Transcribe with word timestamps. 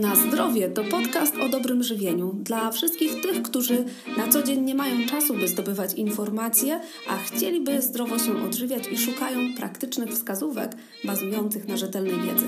Na 0.00 0.16
zdrowie 0.16 0.68
to 0.68 0.84
podcast 0.84 1.36
o 1.36 1.48
dobrym 1.48 1.82
żywieniu 1.82 2.32
dla 2.32 2.70
wszystkich 2.70 3.22
tych, 3.22 3.42
którzy 3.42 3.84
na 4.16 4.28
co 4.28 4.42
dzień 4.42 4.60
nie 4.60 4.74
mają 4.74 5.06
czasu, 5.06 5.34
by 5.34 5.48
zdobywać 5.48 5.94
informacje, 5.94 6.80
a 7.08 7.16
chcieliby 7.16 7.82
zdrowo 7.82 8.18
się 8.18 8.44
odżywiać 8.44 8.88
i 8.88 8.98
szukają 8.98 9.38
praktycznych 9.56 10.10
wskazówek 10.10 10.72
bazujących 11.04 11.68
na 11.68 11.76
rzetelnej 11.76 12.20
wiedzy. 12.20 12.46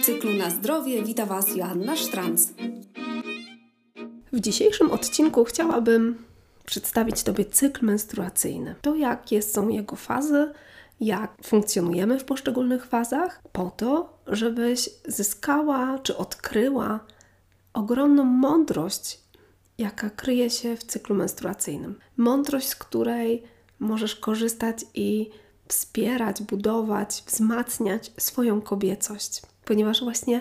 W 0.00 0.04
cyklu 0.04 0.32
Na 0.32 0.50
zdrowie 0.50 1.02
wita 1.02 1.26
Was 1.26 1.56
Joanna 1.56 1.96
Sztranc. 1.96 2.48
W 4.32 4.40
dzisiejszym 4.40 4.90
odcinku 4.90 5.44
chciałabym 5.44 6.24
przedstawić 6.66 7.22
Tobie 7.22 7.44
cykl 7.44 7.86
menstruacyjny. 7.86 8.74
To, 8.82 8.94
jakie 8.94 9.42
są 9.42 9.68
jego 9.68 9.96
fazy, 9.96 10.52
jak 11.00 11.36
funkcjonujemy 11.42 12.18
w 12.18 12.24
poszczególnych 12.24 12.86
fazach, 12.86 13.42
po 13.52 13.70
to, 13.70 14.18
żebyś 14.26 14.90
zyskała 15.08 15.98
czy 15.98 16.16
odkryła 16.16 17.00
ogromną 17.72 18.24
mądrość, 18.24 19.20
jaka 19.78 20.10
kryje 20.10 20.50
się 20.50 20.76
w 20.76 20.84
cyklu 20.84 21.16
menstruacyjnym. 21.16 21.98
Mądrość, 22.16 22.68
z 22.68 22.74
której 22.74 23.42
możesz 23.78 24.16
korzystać 24.16 24.84
i 24.94 25.30
wspierać, 25.68 26.42
budować, 26.42 27.22
wzmacniać 27.26 28.12
swoją 28.18 28.60
kobiecość, 28.60 29.42
ponieważ 29.64 30.04
właśnie 30.04 30.40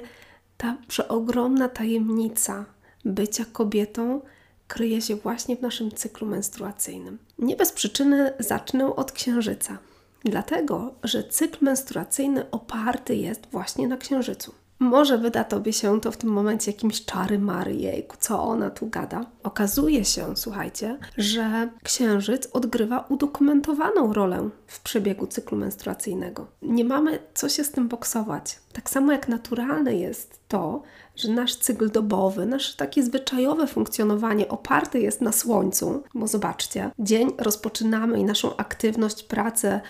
ta 0.57 0.77
przeogromna 0.87 1.69
tajemnica 1.69 2.65
bycia 3.05 3.45
kobietą 3.53 4.21
kryje 4.67 5.01
się 5.01 5.15
właśnie 5.15 5.55
w 5.55 5.61
naszym 5.61 5.91
cyklu 5.91 6.27
menstruacyjnym. 6.27 7.17
Nie 7.37 7.55
bez 7.55 7.71
przyczyny 7.71 8.33
zacznę 8.39 8.95
od 8.95 9.11
księżyca. 9.11 9.77
Dlatego, 10.23 10.93
że 11.03 11.23
cykl 11.23 11.65
menstruacyjny 11.65 12.51
oparty 12.51 13.15
jest 13.15 13.47
właśnie 13.51 13.87
na 13.87 13.97
księżycu. 13.97 14.53
Może 14.79 15.17
wyda 15.17 15.43
Tobie 15.43 15.73
się 15.73 16.01
to 16.01 16.11
w 16.11 16.17
tym 16.17 16.29
momencie 16.29 16.71
jakimś 16.71 17.05
czary 17.05 17.39
mary, 17.39 17.77
co 18.19 18.43
ona 18.43 18.69
tu 18.69 18.87
gada. 18.87 19.25
Okazuje 19.43 20.05
się, 20.05 20.37
słuchajcie, 20.37 20.97
że 21.17 21.69
księżyc 21.83 22.49
odgrywa 22.53 23.05
udokumentowaną 23.09 24.13
rolę 24.13 24.49
w 24.67 24.79
przebiegu 24.79 25.27
cyklu 25.27 25.57
menstruacyjnego. 25.57 26.47
Nie 26.61 26.85
mamy 26.85 27.19
co 27.33 27.49
się 27.49 27.63
z 27.63 27.71
tym 27.71 27.87
boksować. 27.87 28.59
Tak 28.73 28.89
samo 28.89 29.11
jak 29.11 29.27
naturalne 29.27 29.95
jest 29.95 30.39
to, 30.47 30.83
że 31.15 31.31
nasz 31.31 31.55
cykl 31.55 31.91
dobowy, 31.91 32.45
nasze 32.45 32.77
takie 32.77 33.03
zwyczajowe 33.03 33.67
funkcjonowanie 33.67 34.47
oparte 34.47 34.99
jest 34.99 35.21
na 35.21 35.31
słońcu, 35.31 36.03
bo 36.13 36.27
zobaczcie, 36.27 36.91
dzień 36.99 37.31
rozpoczynamy 37.37 38.19
i 38.19 38.23
naszą 38.23 38.55
aktywność, 38.55 39.23
pracę 39.23 39.81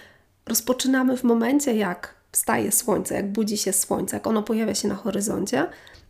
rozpoczynamy 0.49 1.17
w 1.17 1.23
momencie, 1.23 1.75
jak 1.75 2.15
wstaje 2.31 2.71
słońce, 2.71 3.15
jak 3.15 3.31
budzi 3.31 3.57
się 3.57 3.73
słońce, 3.73 4.15
jak 4.15 4.27
ono 4.27 4.43
pojawia 4.43 4.75
się 4.75 4.87
na 4.87 4.95
horyzoncie. 4.95 5.65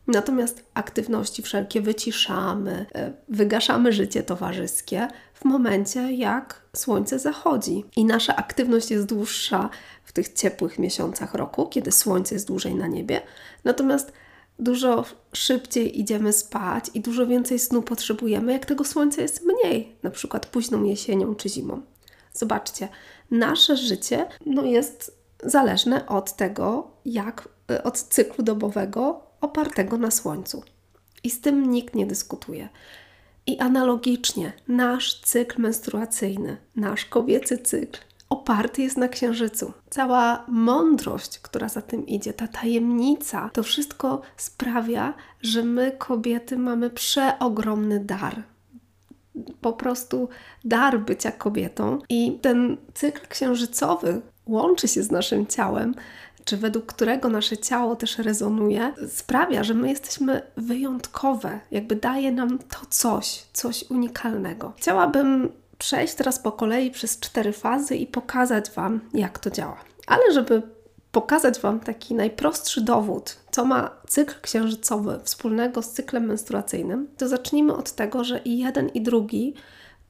Natomiast 0.08 0.66
aktywności 0.74 1.42
wszelkie 1.42 1.82
wyciszamy, 1.82 2.86
e, 2.96 3.14
wygaszamy 3.30 3.94
życie 3.94 4.24
towarzyskie 4.24 5.08
w 5.34 5.46
momencie, 5.46 6.14
jak 6.14 6.62
słońce 6.76 7.20
zachodzi. 7.20 7.86
I 7.96 8.06
nasza 8.06 8.36
aktywność 8.36 8.92
jest 8.92 9.06
dłuższa 9.06 9.70
w 10.04 10.14
tych 10.14 10.34
ciepłych 10.34 10.80
miesiącach 10.80 11.34
roku, 11.34 11.68
kiedy 11.68 11.92
słońce 11.92 12.36
jest 12.36 12.48
dłużej 12.48 12.76
na 12.76 12.88
niebie. 12.88 13.22
Natomiast 13.64 14.12
dużo 14.60 15.06
szybciej 15.34 16.00
idziemy 16.00 16.34
spać 16.34 16.86
i 16.94 17.02
dużo 17.02 17.28
więcej 17.28 17.60
snu 17.60 17.82
potrzebujemy, 17.82 18.54
jak 18.54 18.66
tego 18.66 18.84
słońca 18.84 19.22
jest 19.22 19.46
mniej, 19.46 19.96
na 20.04 20.10
przykład 20.10 20.46
późną 20.46 20.84
jesienią 20.84 21.36
czy 21.36 21.50
zimą. 21.50 21.82
Zobaczcie, 22.34 22.88
nasze 23.32 23.78
życie 23.78 24.26
no, 24.46 24.64
jest 24.64 25.20
zależne 25.44 26.08
od 26.08 26.36
tego, 26.36 26.92
jak 27.06 27.50
e, 27.72 27.84
od 27.84 28.00
cyklu 28.00 28.44
dobowego 28.44 29.22
opartego 29.42 29.98
na 29.98 30.12
słońcu. 30.12 30.64
I 31.24 31.30
z 31.30 31.42
tym 31.42 31.72
nikt 31.72 31.96
nie 31.96 32.06
dyskutuje. 32.06 32.70
I 33.46 33.60
analogicznie 33.60 34.54
nasz 34.68 35.22
cykl 35.22 35.62
menstruacyjny, 35.62 36.58
nasz 36.76 37.06
kobiecy 37.06 37.58
cykl 37.58 38.00
oparty 38.30 38.82
jest 38.82 38.98
na 38.98 39.08
księżycu. 39.08 39.74
Cała 39.90 40.46
mądrość, 40.48 41.40
która 41.40 41.70
za 41.70 41.82
tym 41.82 42.08
idzie, 42.08 42.34
ta 42.34 42.48
tajemnica, 42.48 43.50
to 43.54 43.64
wszystko 43.64 44.22
sprawia, 44.38 45.14
że 45.42 45.64
my, 45.64 45.92
kobiety, 45.92 46.58
mamy 46.58 46.90
przeogromny 46.90 48.00
dar 48.00 48.44
po 49.62 49.74
prostu 49.74 50.30
dar 50.66 51.00
bycia 51.00 51.32
kobietą 51.32 52.00
i 52.10 52.40
ten 52.42 52.78
cykl 52.94 53.28
księżycowy 53.28 54.22
łączy 54.46 54.88
się 54.88 55.04
z 55.04 55.12
naszym 55.12 55.48
ciałem, 55.48 55.96
czy 56.46 56.58
według 56.58 56.86
którego 56.86 57.30
nasze 57.30 57.58
ciało 57.58 57.96
też 57.96 58.18
rezonuje, 58.18 58.94
sprawia, 59.08 59.64
że 59.64 59.74
my 59.74 59.90
jesteśmy 59.90 60.42
wyjątkowe, 60.58 61.60
jakby 61.72 61.96
daje 61.96 62.32
nam 62.32 62.60
to 62.60 62.78
coś, 62.90 63.44
coś 63.54 63.86
unikalnego. 63.90 64.74
Chciałabym 64.78 65.52
przejść 65.78 66.14
teraz 66.14 66.40
po 66.40 66.52
kolei 66.52 66.92
przez 66.92 67.20
cztery 67.20 67.54
fazy 67.54 67.96
i 67.96 68.08
pokazać 68.08 68.72
Wam, 68.72 69.00
jak 69.14 69.40
to 69.40 69.50
działa. 69.50 69.78
Ale 70.08 70.34
żeby 70.34 70.62
pokazać 71.12 71.60
Wam 71.60 71.80
taki 71.80 72.16
najprostszy 72.16 72.82
dowód, 72.82 73.38
co 73.52 73.66
ma 73.66 73.92
cykl 74.08 74.34
księżycowy 74.42 75.20
wspólnego 75.24 75.82
z 75.82 75.92
cyklem 75.92 76.26
menstruacyjnym, 76.26 77.08
to 77.18 77.28
zacznijmy 77.28 77.74
od 77.74 77.92
tego, 77.92 78.24
że 78.24 78.40
i 78.40 78.58
jeden, 78.58 78.90
i 78.90 79.02
drugi 79.02 79.54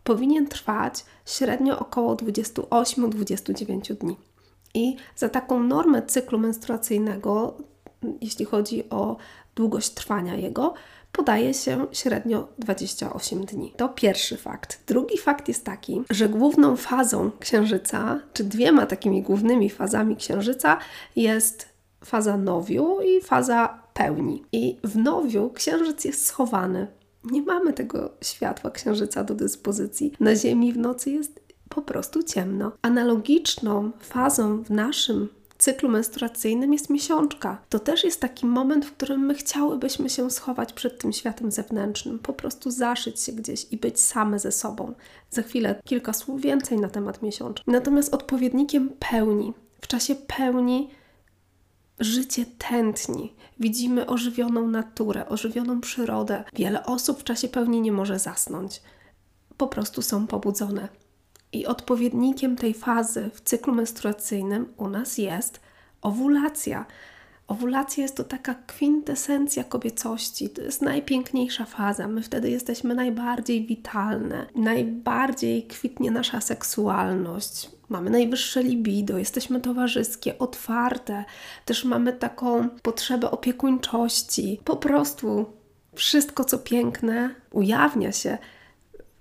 powinien 0.03 0.47
trwać 0.47 1.05
średnio 1.25 1.79
około 1.79 2.15
28-29 2.15 3.95
dni. 3.95 4.17
I 4.73 4.95
za 5.15 5.29
taką 5.29 5.63
normę 5.63 6.01
cyklu 6.01 6.39
menstruacyjnego, 6.39 7.57
jeśli 8.21 8.45
chodzi 8.45 8.89
o 8.89 9.17
długość 9.59 9.89
trwania 9.89 10.35
jego, 10.35 10.73
podaje 11.11 11.53
się 11.53 11.87
średnio 11.91 12.47
28 12.59 13.45
dni. 13.45 13.73
To 13.77 13.89
pierwszy 13.89 14.37
fakt. 14.37 14.79
Drugi 14.87 15.17
fakt 15.17 15.47
jest 15.47 15.65
taki, 15.65 16.01
że 16.09 16.29
główną 16.29 16.75
fazą 16.75 17.31
księżyca, 17.39 18.19
czy 18.33 18.43
dwiema 18.43 18.85
takimi 18.85 19.21
głównymi 19.21 19.69
fazami 19.69 20.15
księżyca 20.15 20.77
jest 21.15 21.69
faza 22.05 22.37
nowiu 22.37 23.01
i 23.01 23.21
faza 23.21 23.83
pełni. 23.93 24.43
I 24.51 24.77
w 24.83 24.97
nowiu 24.97 25.49
księżyc 25.49 26.05
jest 26.05 26.25
schowany. 26.25 26.87
Nie 27.23 27.41
mamy 27.41 27.73
tego 27.73 28.09
światła 28.21 28.71
księżyca 28.71 29.23
do 29.23 29.35
dyspozycji. 29.35 30.13
Na 30.19 30.35
Ziemi 30.35 30.73
w 30.73 30.77
nocy 30.77 31.11
jest 31.11 31.39
po 31.69 31.81
prostu 31.81 32.23
ciemno. 32.23 32.71
Analogiczną 32.81 33.91
fazą 33.99 34.63
w 34.63 34.69
naszym 34.69 35.29
cyklu 35.59 35.89
menstruacyjnym 35.89 36.73
jest 36.73 36.89
miesiączka. 36.89 37.61
To 37.69 37.79
też 37.79 38.03
jest 38.03 38.21
taki 38.21 38.45
moment, 38.45 38.85
w 38.85 38.91
którym 38.91 39.25
my 39.25 39.35
chciałybyśmy 39.35 40.09
się 40.09 40.31
schować 40.31 40.73
przed 40.73 41.01
tym 41.01 41.13
światem 41.13 41.51
zewnętrznym, 41.51 42.19
po 42.19 42.33
prostu 42.33 42.71
zaszyć 42.71 43.19
się 43.19 43.31
gdzieś 43.31 43.67
i 43.71 43.77
być 43.77 43.99
same 43.99 44.39
ze 44.39 44.51
sobą. 44.51 44.93
Za 45.29 45.41
chwilę 45.41 45.81
kilka 45.85 46.13
słów 46.13 46.41
więcej 46.41 46.79
na 46.79 46.89
temat 46.89 47.21
miesiączki. 47.21 47.71
Natomiast 47.71 48.13
odpowiednikiem 48.13 48.89
pełni, 48.99 49.53
w 49.81 49.87
czasie 49.87 50.15
pełni 50.15 50.89
życie 51.99 52.45
tętni. 52.57 53.33
Widzimy 53.59 54.07
ożywioną 54.07 54.67
naturę, 54.67 55.29
ożywioną 55.29 55.81
przyrodę. 55.81 56.43
Wiele 56.53 56.85
osób 56.85 57.19
w 57.19 57.23
czasie 57.23 57.47
pełni 57.47 57.81
nie 57.81 57.91
może 57.91 58.19
zasnąć. 58.19 58.81
Po 59.57 59.67
prostu 59.67 60.01
są 60.01 60.27
pobudzone. 60.27 60.89
I 61.53 61.65
odpowiednikiem 61.65 62.55
tej 62.55 62.73
fazy 62.73 63.29
w 63.33 63.41
cyklu 63.41 63.73
menstruacyjnym 63.73 64.73
u 64.77 64.87
nas 64.87 65.17
jest 65.17 65.59
owulacja. 66.01 66.85
Owulacja 67.47 68.03
jest 68.03 68.15
to 68.15 68.23
taka 68.23 68.53
kwintesencja 68.53 69.63
kobiecości, 69.63 70.49
to 70.49 70.61
jest 70.61 70.81
najpiękniejsza 70.81 71.65
faza. 71.65 72.07
My 72.07 72.23
wtedy 72.23 72.49
jesteśmy 72.49 72.95
najbardziej 72.95 73.65
witalne, 73.65 74.45
najbardziej 74.55 75.67
kwitnie 75.67 76.11
nasza 76.11 76.41
seksualność, 76.41 77.69
mamy 77.89 78.09
najwyższe 78.09 78.63
libido, 78.63 79.17
jesteśmy 79.17 79.61
towarzyskie, 79.61 80.39
otwarte, 80.39 81.25
też 81.65 81.85
mamy 81.85 82.13
taką 82.13 82.69
potrzebę 82.69 83.31
opiekuńczości. 83.31 84.61
Po 84.65 84.75
prostu 84.75 85.45
wszystko, 85.95 86.43
co 86.43 86.57
piękne, 86.57 87.35
ujawnia 87.51 88.11
się 88.11 88.37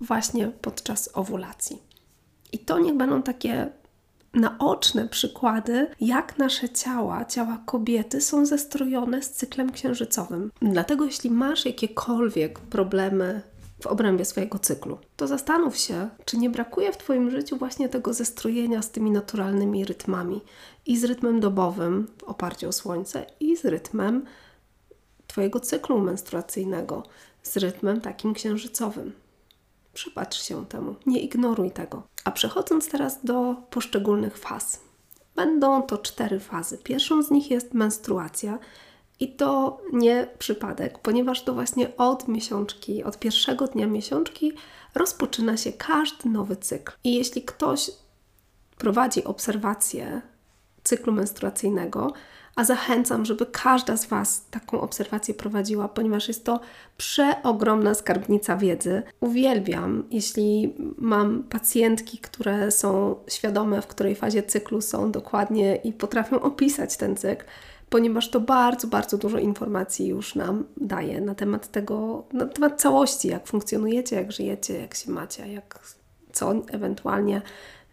właśnie 0.01 0.47
podczas 0.47 1.09
owulacji. 1.13 1.88
I 2.51 2.59
to 2.59 2.79
niech 2.79 2.97
będą 2.97 3.21
takie 3.23 3.69
naoczne 4.33 5.07
przykłady, 5.07 5.87
jak 6.01 6.37
nasze 6.37 6.69
ciała, 6.69 7.25
ciała 7.25 7.61
kobiety 7.65 8.21
są 8.21 8.45
zestrojone 8.45 9.21
z 9.21 9.31
cyklem 9.31 9.71
księżycowym. 9.71 10.51
Dlatego, 10.61 11.05
jeśli 11.05 11.29
masz 11.29 11.65
jakiekolwiek 11.65 12.59
problemy 12.59 13.41
w 13.81 13.87
obrębie 13.87 14.25
swojego 14.25 14.59
cyklu, 14.59 14.97
to 15.17 15.27
zastanów 15.27 15.77
się, 15.77 16.09
czy 16.25 16.37
nie 16.37 16.49
brakuje 16.49 16.91
w 16.91 16.97
Twoim 16.97 17.31
życiu 17.31 17.57
właśnie 17.57 17.89
tego 17.89 18.13
zestrojenia 18.13 18.81
z 18.81 18.91
tymi 18.91 19.11
naturalnymi 19.11 19.85
rytmami 19.85 20.41
i 20.85 20.97
z 20.97 21.03
rytmem 21.03 21.39
dobowym 21.39 22.07
w 22.17 22.23
oparciu 22.23 22.69
o 22.69 22.71
słońce, 22.71 23.25
i 23.39 23.57
z 23.57 23.65
rytmem 23.65 24.25
Twojego 25.27 25.59
cyklu 25.59 25.99
menstruacyjnego, 25.99 27.03
z 27.43 27.57
rytmem 27.57 28.01
takim 28.01 28.33
księżycowym. 28.33 29.13
Przypatrz 29.99 30.41
się 30.41 30.65
temu, 30.65 30.95
nie 31.05 31.19
ignoruj 31.19 31.71
tego. 31.71 32.03
A 32.23 32.31
przechodząc 32.31 32.89
teraz 32.89 33.25
do 33.25 33.55
poszczególnych 33.69 34.37
faz. 34.37 34.81
Będą 35.35 35.81
to 35.81 35.97
cztery 35.97 36.39
fazy. 36.39 36.77
Pierwszą 36.77 37.23
z 37.23 37.31
nich 37.31 37.51
jest 37.51 37.73
menstruacja 37.73 38.59
I 39.19 39.33
to 39.35 39.81
nie 39.93 40.27
przypadek, 40.37 40.99
ponieważ 40.99 41.43
to 41.43 41.53
właśnie 41.53 41.97
od 41.97 42.27
miesiączki, 42.27 43.03
od 43.03 43.19
pierwszego 43.19 43.67
dnia 43.67 43.87
miesiączki 43.87 44.53
rozpoczyna 44.95 45.57
się 45.57 45.73
każdy 45.73 46.29
nowy 46.29 46.55
cykl. 46.55 46.93
I 47.03 47.15
jeśli 47.15 47.41
ktoś 47.41 47.91
prowadzi 48.77 49.23
obserwację 49.23 50.21
cyklu 50.83 51.13
menstruacyjnego, 51.13 52.13
a 52.59 52.63
zachęcam, 52.63 53.25
żeby 53.25 53.45
każda 53.45 53.97
z 53.97 54.05
Was 54.05 54.45
taką 54.51 54.81
obserwację 54.81 55.33
prowadziła, 55.33 55.87
ponieważ 55.87 56.27
jest 56.27 56.45
to 56.45 56.59
przeogromna 56.97 57.93
skarbnica 57.93 58.57
wiedzy. 58.57 59.03
Uwielbiam, 59.19 60.03
jeśli 60.11 60.75
mam 60.97 61.43
pacjentki, 61.43 62.17
które 62.17 62.71
są 62.71 63.15
świadome, 63.27 63.81
w 63.81 63.87
której 63.87 64.15
fazie 64.15 64.43
cyklu 64.43 64.81
są 64.81 65.11
dokładnie 65.11 65.75
i 65.75 65.93
potrafią 65.93 66.39
opisać 66.41 66.97
ten 66.97 67.15
cykl, 67.15 67.45
ponieważ 67.89 68.29
to 68.29 68.39
bardzo, 68.39 68.87
bardzo 68.87 69.17
dużo 69.17 69.37
informacji 69.37 70.07
już 70.07 70.35
nam 70.35 70.65
daje 70.77 71.21
na 71.21 71.35
temat 71.35 71.71
tego, 71.71 72.23
na 72.33 72.45
temat 72.45 72.81
całości, 72.81 73.27
jak 73.27 73.47
funkcjonujecie, 73.47 74.15
jak 74.15 74.31
żyjecie, 74.31 74.79
jak 74.79 74.95
się 74.95 75.11
macie, 75.11 75.53
jak 75.53 75.79
co 76.31 76.53
ewentualnie 76.71 77.41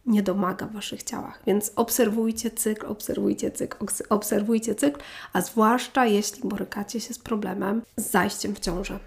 nie 0.07 0.23
domaga 0.23 0.67
w 0.67 0.73
Waszych 0.73 1.03
ciałach. 1.03 1.43
Więc 1.47 1.73
obserwujcie 1.77 2.51
cykl, 2.51 2.87
obserwujcie 2.87 3.51
cykl, 3.51 3.77
obserwujcie 4.09 4.75
cykl, 4.75 5.01
a 5.33 5.41
zwłaszcza 5.41 6.07
jeśli 6.07 6.49
borykacie 6.49 7.01
się 7.01 7.15
z 7.15 7.19
problemem 7.19 7.83
z 7.97 8.11
zajściem 8.11 8.55
w 8.55 8.61
ciążę. 8.61 8.99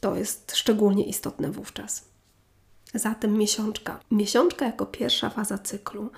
To 0.00 0.16
jest 0.16 0.56
szczególnie 0.56 1.04
istotne 1.04 1.50
wówczas. 1.50 2.04
Zatem 2.94 3.38
miesiączka. 3.38 4.00
Miesiączka 4.10 4.66
jako 4.66 4.86
pierwsza 4.86 5.30
faza 5.30 5.58
cyklu 5.58 6.10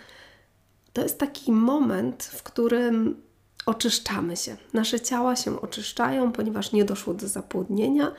to 0.92 1.02
jest 1.02 1.19
taki 1.19 1.52
moment, 1.52 2.24
w 2.24 2.42
którym 2.42 3.22
oczyszczamy 3.66 4.36
się. 4.36 4.56
Nasze 4.72 5.00
ciała 5.00 5.36
się 5.36 5.60
oczyszczają, 5.60 6.32
ponieważ 6.32 6.72
nie 6.72 6.84
doszło 6.84 7.14
do 7.14 7.28
zapłodnienia, 7.28 8.12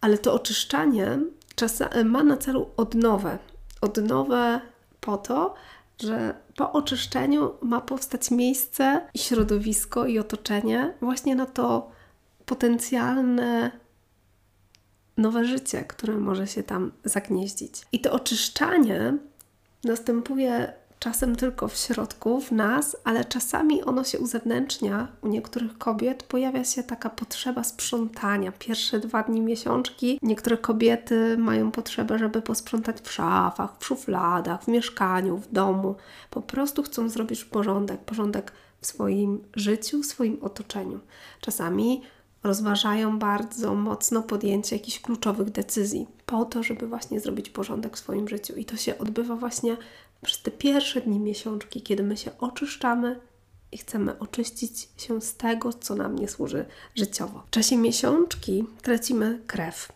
ale 0.00 0.18
to 0.18 0.34
oczyszczanie 0.34 1.18
ma 2.04 2.24
na 2.24 2.36
celu 2.36 2.70
odnowę. 2.76 3.38
Odnowę 3.80 4.60
po 5.04 5.18
to, 5.18 5.54
że 6.02 6.34
po 6.56 6.72
oczyszczeniu 6.72 7.52
ma 7.62 7.80
powstać 7.80 8.30
miejsce 8.30 9.08
i 9.14 9.18
środowisko 9.18 10.06
i 10.06 10.18
otoczenie 10.18 10.94
właśnie 11.00 11.34
na 11.34 11.46
to 11.46 11.90
potencjalne 12.46 13.70
nowe 15.16 15.44
życie, 15.44 15.84
które 15.84 16.14
może 16.14 16.46
się 16.46 16.62
tam 16.62 16.92
zagnieździć. 17.04 17.82
I 17.92 18.00
to 18.00 18.12
oczyszczanie 18.12 19.18
następuje 19.84 20.72
czasem 21.04 21.36
tylko 21.36 21.68
w 21.68 21.76
środku, 21.76 22.40
w 22.40 22.52
nas, 22.52 22.96
ale 23.04 23.24
czasami 23.24 23.82
ono 23.82 24.04
się 24.04 24.18
uzewnętrznia. 24.18 25.08
U 25.22 25.28
niektórych 25.28 25.78
kobiet 25.78 26.22
pojawia 26.22 26.64
się 26.64 26.82
taka 26.82 27.10
potrzeba 27.10 27.64
sprzątania. 27.64 28.52
Pierwsze 28.58 29.00
dwa 29.00 29.22
dni 29.22 29.40
miesiączki 29.40 30.18
niektóre 30.22 30.58
kobiety 30.58 31.36
mają 31.38 31.70
potrzebę, 31.70 32.18
żeby 32.18 32.42
posprzątać 32.42 33.00
w 33.00 33.12
szafach, 33.12 33.70
w 33.78 33.86
szufladach, 33.86 34.64
w 34.64 34.68
mieszkaniu, 34.68 35.36
w 35.36 35.52
domu. 35.52 35.94
Po 36.30 36.42
prostu 36.42 36.82
chcą 36.82 37.08
zrobić 37.08 37.44
porządek, 37.44 38.00
porządek 38.00 38.52
w 38.80 38.86
swoim 38.86 39.44
życiu, 39.56 40.02
w 40.02 40.06
swoim 40.06 40.38
otoczeniu. 40.42 41.00
Czasami 41.40 42.02
rozważają 42.44 43.18
bardzo 43.18 43.74
mocno 43.74 44.22
podjęcie 44.22 44.76
jakichś 44.76 45.00
kluczowych 45.00 45.50
decyzji 45.50 46.06
po 46.26 46.44
to, 46.44 46.62
żeby 46.62 46.86
właśnie 46.86 47.20
zrobić 47.20 47.50
porządek 47.50 47.96
w 47.96 47.98
swoim 47.98 48.28
życiu. 48.28 48.54
I 48.54 48.64
to 48.64 48.76
się 48.76 48.98
odbywa 48.98 49.36
właśnie 49.36 49.76
przez 50.24 50.42
te 50.42 50.50
pierwsze 50.50 51.00
dni 51.00 51.20
miesiączki, 51.20 51.82
kiedy 51.82 52.02
my 52.02 52.16
się 52.16 52.30
oczyszczamy 52.38 53.20
i 53.72 53.78
chcemy 53.78 54.18
oczyścić 54.18 54.88
się 54.96 55.20
z 55.20 55.36
tego, 55.36 55.72
co 55.72 55.94
nam 55.94 56.16
nie 56.16 56.28
służy 56.28 56.64
życiowo. 56.94 57.42
W 57.46 57.50
czasie 57.50 57.76
miesiączki 57.76 58.64
tracimy 58.82 59.42
krew, 59.46 59.92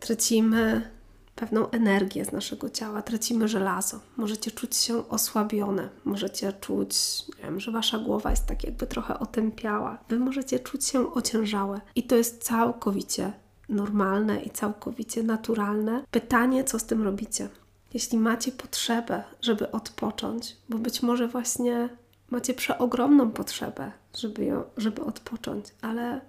tracimy 0.00 0.90
pewną 1.34 1.70
energię 1.70 2.24
z 2.24 2.32
naszego 2.32 2.70
ciała, 2.70 3.02
tracimy 3.02 3.48
żelazo. 3.48 4.00
Możecie 4.16 4.50
czuć 4.50 4.76
się 4.76 5.08
osłabione, 5.08 5.88
możecie 6.04 6.52
czuć, 6.52 6.96
wiem, 7.42 7.60
że 7.60 7.72
wasza 7.72 7.98
głowa 7.98 8.30
jest 8.30 8.46
tak 8.46 8.64
jakby 8.64 8.86
trochę 8.86 9.18
otępiała. 9.18 9.98
Wy 10.08 10.18
możecie 10.18 10.58
czuć 10.58 10.84
się 10.84 11.14
ociężałe 11.14 11.80
i 11.94 12.02
to 12.02 12.16
jest 12.16 12.44
całkowicie 12.44 13.32
normalne 13.68 14.42
i 14.42 14.50
całkowicie 14.50 15.22
naturalne. 15.22 16.04
Pytanie, 16.10 16.64
co 16.64 16.78
z 16.78 16.84
tym 16.84 17.02
robicie? 17.02 17.48
Jeśli 17.94 18.18
macie 18.18 18.52
potrzebę, 18.52 19.24
żeby 19.40 19.70
odpocząć, 19.70 20.56
bo 20.68 20.78
być 20.78 21.02
może 21.02 21.28
właśnie 21.28 21.88
macie 22.30 22.54
przeogromną 22.54 23.30
potrzebę, 23.30 23.92
żeby, 24.18 24.44
ją, 24.44 24.64
żeby 24.76 25.04
odpocząć, 25.04 25.66
ale 25.82 26.20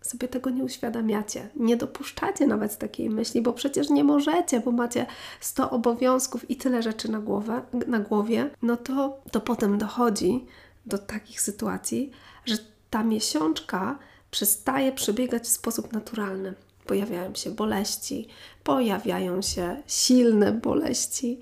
sobie 0.00 0.28
tego 0.28 0.50
nie 0.50 0.64
uświadamiacie, 0.64 1.48
nie 1.56 1.76
dopuszczacie 1.76 2.46
nawet 2.46 2.78
takiej 2.78 3.10
myśli, 3.10 3.42
bo 3.42 3.52
przecież 3.52 3.90
nie 3.90 4.04
możecie, 4.04 4.60
bo 4.60 4.72
macie 4.72 5.06
100 5.40 5.70
obowiązków 5.70 6.50
i 6.50 6.56
tyle 6.56 6.82
rzeczy 6.82 7.10
na, 7.10 7.18
głowę, 7.18 7.62
na 7.86 7.98
głowie, 7.98 8.50
no 8.62 8.76
to, 8.76 9.20
to 9.30 9.40
potem 9.40 9.78
dochodzi 9.78 10.46
do 10.86 10.98
takich 10.98 11.40
sytuacji, 11.40 12.10
że 12.44 12.56
ta 12.90 13.04
miesiączka 13.04 13.98
przestaje 14.30 14.92
przebiegać 14.92 15.42
w 15.42 15.48
sposób 15.48 15.92
naturalny 15.92 16.54
pojawiają 16.88 17.34
się 17.34 17.50
boleści, 17.50 18.28
pojawiają 18.64 19.42
się 19.42 19.82
silne 19.86 20.52
boleści, 20.52 21.40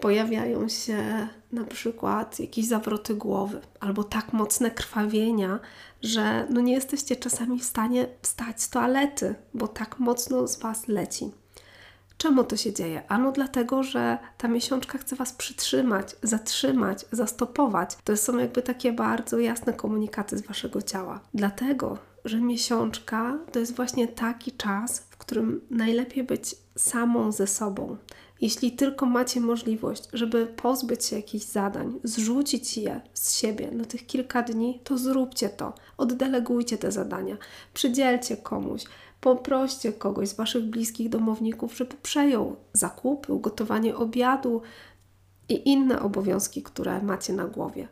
pojawiają 0.00 0.68
się 0.68 1.28
na 1.52 1.64
przykład 1.64 2.40
jakieś 2.40 2.66
zawroty 2.66 3.14
głowy 3.14 3.60
albo 3.80 4.04
tak 4.04 4.32
mocne 4.32 4.70
krwawienia, 4.70 5.60
że 6.02 6.46
no 6.50 6.60
nie 6.60 6.72
jesteście 6.72 7.16
czasami 7.16 7.58
w 7.58 7.64
stanie 7.64 8.06
wstać 8.22 8.62
z 8.62 8.70
toalety, 8.70 9.34
bo 9.54 9.68
tak 9.68 9.98
mocno 9.98 10.46
z 10.46 10.58
Was 10.58 10.88
leci. 10.88 11.30
Czemu 12.18 12.44
to 12.44 12.56
się 12.56 12.72
dzieje? 12.72 13.02
Ano 13.08 13.32
dlatego, 13.32 13.82
że 13.82 14.18
ta 14.38 14.48
miesiączka 14.48 14.98
chce 14.98 15.16
Was 15.16 15.32
przytrzymać, 15.32 16.16
zatrzymać, 16.22 17.06
zastopować. 17.12 17.96
To 18.04 18.16
są 18.16 18.38
jakby 18.38 18.62
takie 18.62 18.92
bardzo 18.92 19.38
jasne 19.38 19.72
komunikaty 19.72 20.38
z 20.38 20.42
Waszego 20.42 20.82
ciała. 20.82 21.20
Dlatego, 21.34 21.98
że 22.28 22.40
miesiączka 22.40 23.38
to 23.52 23.58
jest 23.58 23.76
właśnie 23.76 24.08
taki 24.08 24.52
czas, 24.52 24.98
w 24.98 25.16
którym 25.16 25.60
najlepiej 25.70 26.24
być 26.24 26.56
samą 26.76 27.32
ze 27.32 27.46
sobą. 27.46 27.96
Jeśli 28.40 28.72
tylko 28.72 29.06
macie 29.06 29.40
możliwość, 29.40 30.08
żeby 30.12 30.46
pozbyć 30.46 31.04
się 31.04 31.16
jakichś 31.16 31.44
zadań, 31.44 32.00
zrzucić 32.04 32.78
je 32.78 33.00
z 33.14 33.34
siebie 33.34 33.70
na 33.70 33.84
tych 33.84 34.06
kilka 34.06 34.42
dni, 34.42 34.80
to 34.84 34.98
zróbcie 34.98 35.48
to. 35.48 35.74
Oddelegujcie 35.98 36.78
te 36.78 36.92
zadania, 36.92 37.36
przydzielcie 37.74 38.36
komuś, 38.36 38.84
poproście 39.20 39.92
kogoś 39.92 40.28
z 40.28 40.34
Waszych 40.34 40.64
bliskich 40.64 41.08
domowników, 41.08 41.76
żeby 41.76 41.96
przejął 42.02 42.56
zakupy, 42.72 43.32
ugotowanie 43.32 43.96
obiadu 43.96 44.62
i 45.48 45.70
inne 45.70 46.00
obowiązki, 46.00 46.62
które 46.62 47.02
macie 47.02 47.32
na 47.32 47.46
głowie. 47.46 47.88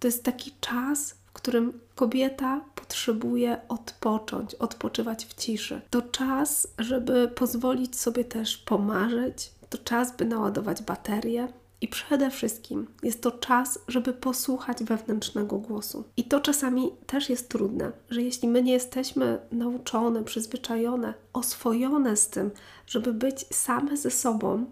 To 0.00 0.08
jest 0.08 0.24
taki 0.24 0.52
czas, 0.60 1.17
którym 1.38 1.80
kobieta 1.94 2.60
potrzebuje 2.74 3.60
odpocząć, 3.68 4.54
odpoczywać 4.54 5.26
w 5.26 5.34
ciszy. 5.34 5.80
To 5.90 6.02
czas, 6.02 6.68
żeby 6.78 7.28
pozwolić 7.28 7.96
sobie 7.96 8.24
też 8.24 8.56
pomarzyć, 8.56 9.50
to 9.70 9.78
czas, 9.78 10.16
by 10.16 10.24
naładować 10.24 10.82
baterię. 10.82 11.48
I 11.80 11.88
przede 11.88 12.30
wszystkim 12.30 12.86
jest 13.02 13.22
to 13.22 13.30
czas, 13.30 13.78
żeby 13.88 14.12
posłuchać 14.12 14.84
wewnętrznego 14.84 15.58
głosu. 15.58 16.04
I 16.16 16.24
to 16.24 16.40
czasami 16.40 16.90
też 17.06 17.30
jest 17.30 17.48
trudne, 17.48 17.92
że 18.10 18.22
jeśli 18.22 18.48
my 18.48 18.62
nie 18.62 18.72
jesteśmy 18.72 19.38
nauczone, 19.52 20.24
przyzwyczajone, 20.24 21.14
oswojone 21.32 22.16
z 22.16 22.28
tym, 22.28 22.50
żeby 22.86 23.12
być 23.12 23.46
same 23.50 23.96
ze 23.96 24.10
sobą, 24.10 24.66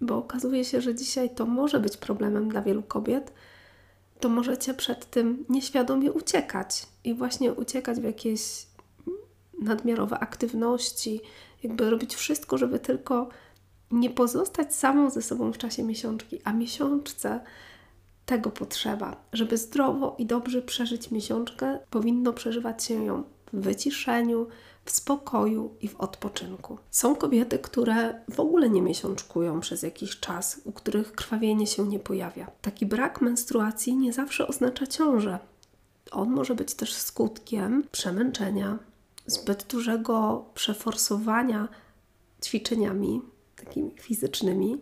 bo 0.00 0.16
okazuje 0.16 0.64
się, 0.64 0.80
że 0.80 0.94
dzisiaj 0.94 1.34
to 1.34 1.46
może 1.46 1.80
być 1.80 1.96
problemem 1.96 2.48
dla 2.48 2.62
wielu 2.62 2.82
kobiet, 2.82 3.32
to 4.20 4.28
możecie 4.28 4.74
przed 4.74 5.10
tym 5.10 5.44
nieświadomie 5.48 6.12
uciekać 6.12 6.86
i 7.04 7.14
właśnie 7.14 7.52
uciekać 7.52 8.00
w 8.00 8.04
jakieś 8.04 8.66
nadmiarowe 9.62 10.18
aktywności, 10.18 11.20
jakby 11.62 11.90
robić 11.90 12.14
wszystko, 12.14 12.58
żeby 12.58 12.78
tylko 12.78 13.28
nie 13.90 14.10
pozostać 14.10 14.74
samą 14.74 15.10
ze 15.10 15.22
sobą 15.22 15.52
w 15.52 15.58
czasie 15.58 15.82
miesiączki, 15.82 16.40
a 16.44 16.52
miesiączce 16.52 17.40
tego 18.26 18.50
potrzeba. 18.50 19.16
Żeby 19.32 19.56
zdrowo 19.56 20.16
i 20.18 20.26
dobrze 20.26 20.62
przeżyć 20.62 21.10
miesiączkę, 21.10 21.78
powinno 21.90 22.32
przeżywać 22.32 22.84
się 22.84 23.04
ją 23.04 23.24
w 23.52 23.60
wyciszeniu, 23.60 24.46
w 24.88 24.90
spokoju 24.90 25.74
i 25.80 25.88
w 25.88 25.96
odpoczynku. 25.96 26.78
Są 26.90 27.16
kobiety, 27.16 27.58
które 27.58 28.20
w 28.28 28.40
ogóle 28.40 28.70
nie 28.70 28.82
miesiączkują 28.82 29.60
przez 29.60 29.82
jakiś 29.82 30.20
czas, 30.20 30.60
u 30.64 30.72
których 30.72 31.12
krwawienie 31.12 31.66
się 31.66 31.88
nie 31.88 31.98
pojawia. 31.98 32.50
Taki 32.62 32.86
brak 32.86 33.20
menstruacji 33.20 33.96
nie 33.96 34.12
zawsze 34.12 34.48
oznacza 34.48 34.86
ciążę. 34.86 35.38
On 36.10 36.30
może 36.30 36.54
być 36.54 36.74
też 36.74 36.94
skutkiem 36.94 37.84
przemęczenia, 37.92 38.78
zbyt 39.26 39.64
dużego 39.64 40.44
przeforsowania 40.54 41.68
ćwiczeniami 42.44 43.22
takimi 43.56 43.90
fizycznymi, 44.00 44.80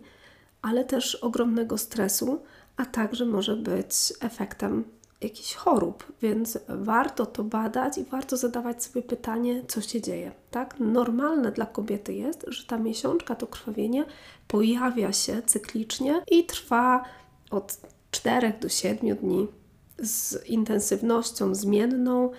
ale 0.63 0.85
też 0.85 1.15
ogromnego 1.15 1.79
stresu, 1.79 2.43
a 2.77 2.87
także 2.87 3.27
może 3.27 3.57
być 3.57 4.13
efektem 4.21 4.85
jakichś 5.21 5.55
chorób, 5.55 6.13
więc 6.23 6.59
warto 6.69 7.27
to 7.27 7.45
badać 7.45 7.99
i 7.99 8.05
warto 8.05 8.37
zadawać 8.37 8.85
sobie 8.85 9.03
pytanie, 9.03 9.63
co 9.69 9.81
się 9.81 10.01
dzieje. 10.01 10.33
Tak? 10.51 10.81
Normalne 10.81 11.53
dla 11.53 11.67
kobiety 11.67 12.15
jest, 12.15 12.45
że 12.49 12.65
ta 12.65 12.79
miesiączka, 12.79 13.35
to 13.35 13.47
krwawienie 13.47 14.05
pojawia 14.49 15.13
się 15.13 15.43
cyklicznie 15.43 16.23
i 16.31 16.45
trwa 16.45 17.05
od 17.51 17.77
4 18.11 18.53
do 18.61 18.69
7 18.69 19.17
dni 19.17 19.49
z 19.99 20.47
intensywnością 20.47 21.55
zmienną 21.55 22.31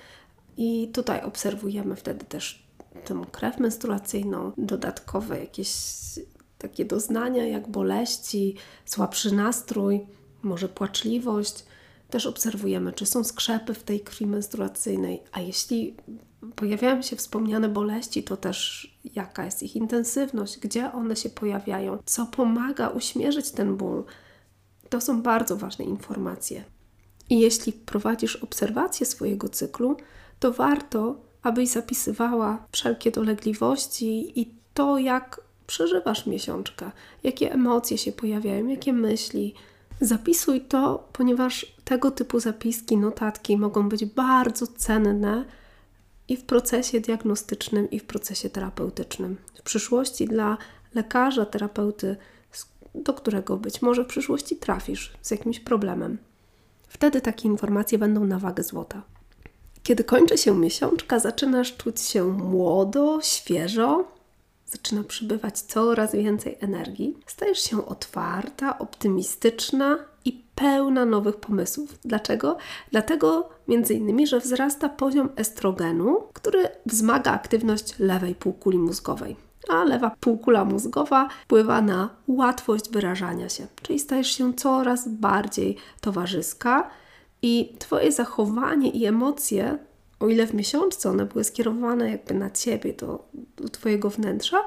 i 0.57 0.91
tutaj 0.93 1.23
obserwujemy 1.23 1.95
wtedy 1.95 2.25
też 2.25 2.67
tę 3.05 3.21
krew 3.31 3.59
menstruacyjną, 3.59 4.51
dodatkowe 4.57 5.39
jakieś 5.39 5.69
takie 6.57 6.85
doznania 6.85 7.45
jak 7.47 7.67
boleści, 7.67 8.55
słabszy 8.85 9.35
nastrój, 9.35 10.07
może 10.41 10.69
płaczliwość. 10.69 11.65
Też 12.09 12.25
obserwujemy, 12.25 12.93
czy 12.93 13.05
są 13.05 13.23
skrzepy 13.23 13.73
w 13.73 13.83
tej 13.83 13.99
krwi 13.99 14.27
menstruacyjnej, 14.27 15.23
a 15.31 15.39
jeśli 15.39 15.95
pojawiają 16.55 17.01
się 17.01 17.15
wspomniane 17.15 17.69
boleści, 17.69 18.23
to 18.23 18.37
też 18.37 18.87
jaka 19.15 19.45
jest 19.45 19.63
ich 19.63 19.75
intensywność, 19.75 20.59
gdzie 20.59 20.91
one 20.91 21.15
się 21.15 21.29
pojawiają, 21.29 21.97
co 22.05 22.25
pomaga 22.25 22.87
uśmierzyć 22.87 23.51
ten 23.51 23.77
ból. 23.77 24.03
To 24.89 25.01
są 25.01 25.21
bardzo 25.21 25.57
ważne 25.57 25.85
informacje. 25.85 26.63
I 27.29 27.39
jeśli 27.39 27.73
prowadzisz 27.73 28.35
obserwację 28.35 29.05
swojego 29.05 29.49
cyklu, 29.49 29.97
to 30.39 30.51
warto, 30.51 31.21
abyś 31.41 31.69
zapisywała 31.69 32.65
wszelkie 32.71 33.11
dolegliwości 33.11 34.41
i 34.41 34.53
to, 34.73 34.97
jak 34.97 35.41
przeżywasz 35.67 36.25
miesiączkę, 36.25 36.91
jakie 37.23 37.53
emocje 37.53 37.97
się 37.97 38.11
pojawiają, 38.11 38.67
jakie 38.67 38.93
myśli. 38.93 39.53
Zapisuj 40.01 40.61
to, 40.61 41.09
ponieważ 41.13 41.75
tego 41.83 42.11
typu 42.11 42.39
zapiski, 42.39 42.97
notatki 42.97 43.57
mogą 43.57 43.89
być 43.89 44.05
bardzo 44.05 44.67
cenne 44.67 45.45
i 46.27 46.37
w 46.37 46.43
procesie 46.45 46.99
diagnostycznym, 46.99 47.89
i 47.89 47.99
w 47.99 48.03
procesie 48.03 48.49
terapeutycznym. 48.49 49.37
W 49.55 49.61
przyszłości 49.61 50.25
dla 50.27 50.57
lekarza, 50.95 51.45
terapeuty, 51.45 52.15
do 52.95 53.13
którego 53.13 53.57
być 53.57 53.81
może 53.81 54.03
w 54.03 54.07
przyszłości 54.07 54.55
trafisz 54.55 55.13
z 55.21 55.31
jakimś 55.31 55.59
problemem. 55.59 56.17
Wtedy 56.87 57.21
takie 57.21 57.47
informacje 57.47 57.97
będą 57.97 58.25
na 58.25 58.39
wagę 58.39 58.63
złota. 58.63 59.01
Kiedy 59.83 60.03
kończy 60.03 60.37
się 60.37 60.57
miesiączka, 60.57 61.19
zaczynasz 61.19 61.77
czuć 61.77 62.01
się 62.01 62.23
młodo, 62.23 63.19
świeżo, 63.21 64.16
zaczyna 64.67 65.03
przybywać 65.03 65.59
coraz 65.61 66.11
więcej 66.11 66.57
energii, 66.59 67.17
stajesz 67.25 67.59
się 67.59 67.85
otwarta, 67.85 68.79
optymistyczna 68.79 69.97
i 70.25 70.43
pełna 70.55 71.05
nowych 71.05 71.35
pomysłów. 71.35 71.99
Dlaczego? 72.05 72.57
Dlatego 72.91 73.49
między 73.67 73.93
innymi, 73.93 74.27
że 74.27 74.39
wzrasta 74.39 74.89
poziom 74.89 75.29
estrogenu, 75.35 76.23
który 76.33 76.69
wzmaga 76.85 77.31
aktywność 77.31 77.99
lewej 77.99 78.35
półkuli 78.35 78.77
mózgowej. 78.77 79.35
A 79.69 79.83
lewa 79.83 80.15
półkula 80.19 80.65
mózgowa 80.65 81.29
wpływa 81.43 81.81
na 81.81 82.09
łatwość 82.27 82.89
wyrażania 82.91 83.49
się, 83.49 83.67
czyli 83.81 83.99
stajesz 83.99 84.27
się 84.27 84.53
coraz 84.53 85.07
bardziej 85.07 85.77
towarzyska 86.01 86.89
i 87.41 87.75
Twoje 87.79 88.11
zachowanie 88.11 88.89
i 88.89 89.05
emocje 89.05 89.77
o 90.19 90.27
ile 90.27 90.47
w 90.47 90.53
miesiączce 90.53 91.09
one 91.09 91.25
były 91.25 91.43
skierowane 91.43 92.11
jakby 92.11 92.33
na 92.33 92.49
ciebie, 92.49 92.93
do, 92.93 93.27
do 93.57 93.69
twojego 93.69 94.09
wnętrza, 94.09 94.57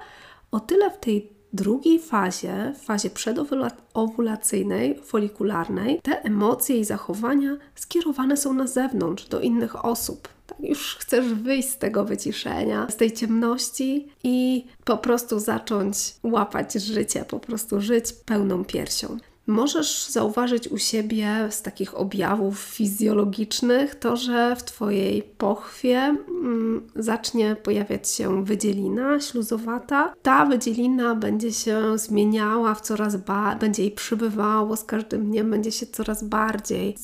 o 0.50 0.60
tyle 0.60 0.90
w 0.90 0.98
tej 0.98 1.40
drugiej 1.52 1.98
fazie, 1.98 2.74
w 2.80 2.84
fazie 2.84 3.10
przedowulacyjnej, 3.10 5.00
folikularnej, 5.04 6.00
te 6.02 6.22
emocje 6.22 6.78
i 6.78 6.84
zachowania 6.84 7.56
skierowane 7.74 8.36
są 8.36 8.52
na 8.52 8.66
zewnątrz, 8.66 9.28
do 9.28 9.40
innych 9.40 9.84
osób. 9.84 10.28
Tak 10.46 10.60
już 10.60 10.96
chcesz 10.96 11.26
wyjść 11.26 11.68
z 11.70 11.78
tego 11.78 12.04
wyciszenia, 12.04 12.86
z 12.90 12.96
tej 12.96 13.12
ciemności 13.12 14.08
i 14.24 14.66
po 14.84 14.96
prostu 14.96 15.38
zacząć 15.38 16.14
łapać 16.22 16.72
życie, 16.72 17.24
po 17.28 17.40
prostu 17.40 17.80
żyć 17.80 18.12
pełną 18.12 18.64
piersią. 18.64 19.18
Możesz 19.50 20.06
zauważyć 20.06 20.68
u 20.68 20.78
siebie 20.78 21.48
z 21.50 21.62
takich 21.62 21.98
objawów 21.98 22.58
fizjologicznych 22.58 23.94
to, 23.94 24.16
że 24.16 24.56
w 24.56 24.64
Twojej 24.64 25.22
pochwie 25.22 25.96
mm, 25.96 26.86
zacznie 26.96 27.56
pojawiać 27.56 28.08
się 28.08 28.44
wydzielina 28.44 29.20
śluzowata. 29.20 30.14
Ta 30.22 30.46
wydzielina 30.46 31.14
będzie 31.14 31.52
się 31.52 31.98
zmieniała 31.98 32.74
w 32.74 32.80
coraz 32.80 33.16
bardziej, 33.16 33.60
będzie 33.60 33.82
jej 33.82 33.92
przybywało 33.92 34.76
z 34.76 34.84
każdym 34.84 35.26
dniem, 35.26 35.50
będzie 35.50 35.72
się 35.72 35.86
coraz 35.86 36.24
bardziej 36.24 36.94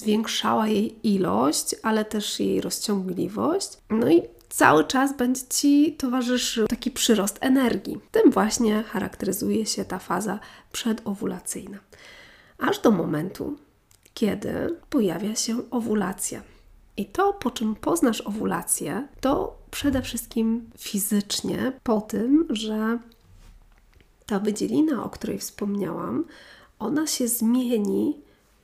zwiększała 0.00 0.68
jej 0.68 1.14
ilość, 1.14 1.74
ale 1.82 2.04
też 2.04 2.40
jej 2.40 2.60
rozciągliwość. 2.60 3.78
No 3.90 4.10
i 4.10 4.22
cały 4.50 4.84
czas 4.84 5.16
będzie 5.16 5.42
Ci 5.48 5.92
towarzyszył 5.92 6.66
taki 6.66 6.90
przyrost 6.90 7.38
energii. 7.40 8.00
Tym 8.10 8.30
właśnie 8.30 8.82
charakteryzuje 8.82 9.66
się 9.66 9.84
ta 9.84 9.98
faza 9.98 10.38
przedowulacyjna. 10.72 11.78
Aż 12.58 12.78
do 12.78 12.90
momentu, 12.90 13.56
kiedy 14.14 14.76
pojawia 14.90 15.34
się 15.36 15.70
owulacja. 15.70 16.42
I 16.96 17.06
to, 17.06 17.32
po 17.32 17.50
czym 17.50 17.74
poznasz 17.74 18.20
owulację, 18.20 19.08
to 19.20 19.58
przede 19.70 20.02
wszystkim 20.02 20.70
fizycznie 20.78 21.72
po 21.82 22.00
tym, 22.00 22.46
że 22.50 22.98
ta 24.26 24.38
wydzielina, 24.38 25.04
o 25.04 25.10
której 25.10 25.38
wspomniałam, 25.38 26.24
ona 26.78 27.06
się 27.06 27.28
zmieni 27.28 28.20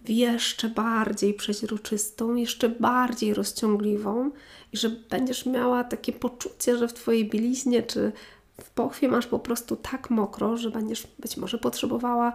w 0.07 0.11
jeszcze 0.11 0.69
bardziej 0.69 1.35
przeźroczystą, 1.35 2.35
jeszcze 2.35 2.69
bardziej 2.69 3.35
rozciągliwą 3.35 4.31
i 4.73 4.77
że 4.77 4.91
będziesz 4.91 5.47
miała 5.47 5.85
takie 5.85 6.13
poczucie, 6.13 6.79
że 6.79 6.89
w 6.89 6.95
Twojej 6.95 7.31
bieliźnie 7.31 7.83
czy 7.83 8.13
w 8.61 8.71
pochwie 8.71 9.09
masz 9.09 9.27
po 9.27 9.39
prostu 9.39 9.77
tak 9.77 10.11
mokro, 10.11 10.57
że 10.57 10.71
będziesz 10.71 11.07
być 11.19 11.37
może 11.37 11.59
potrzebowała 11.59 12.33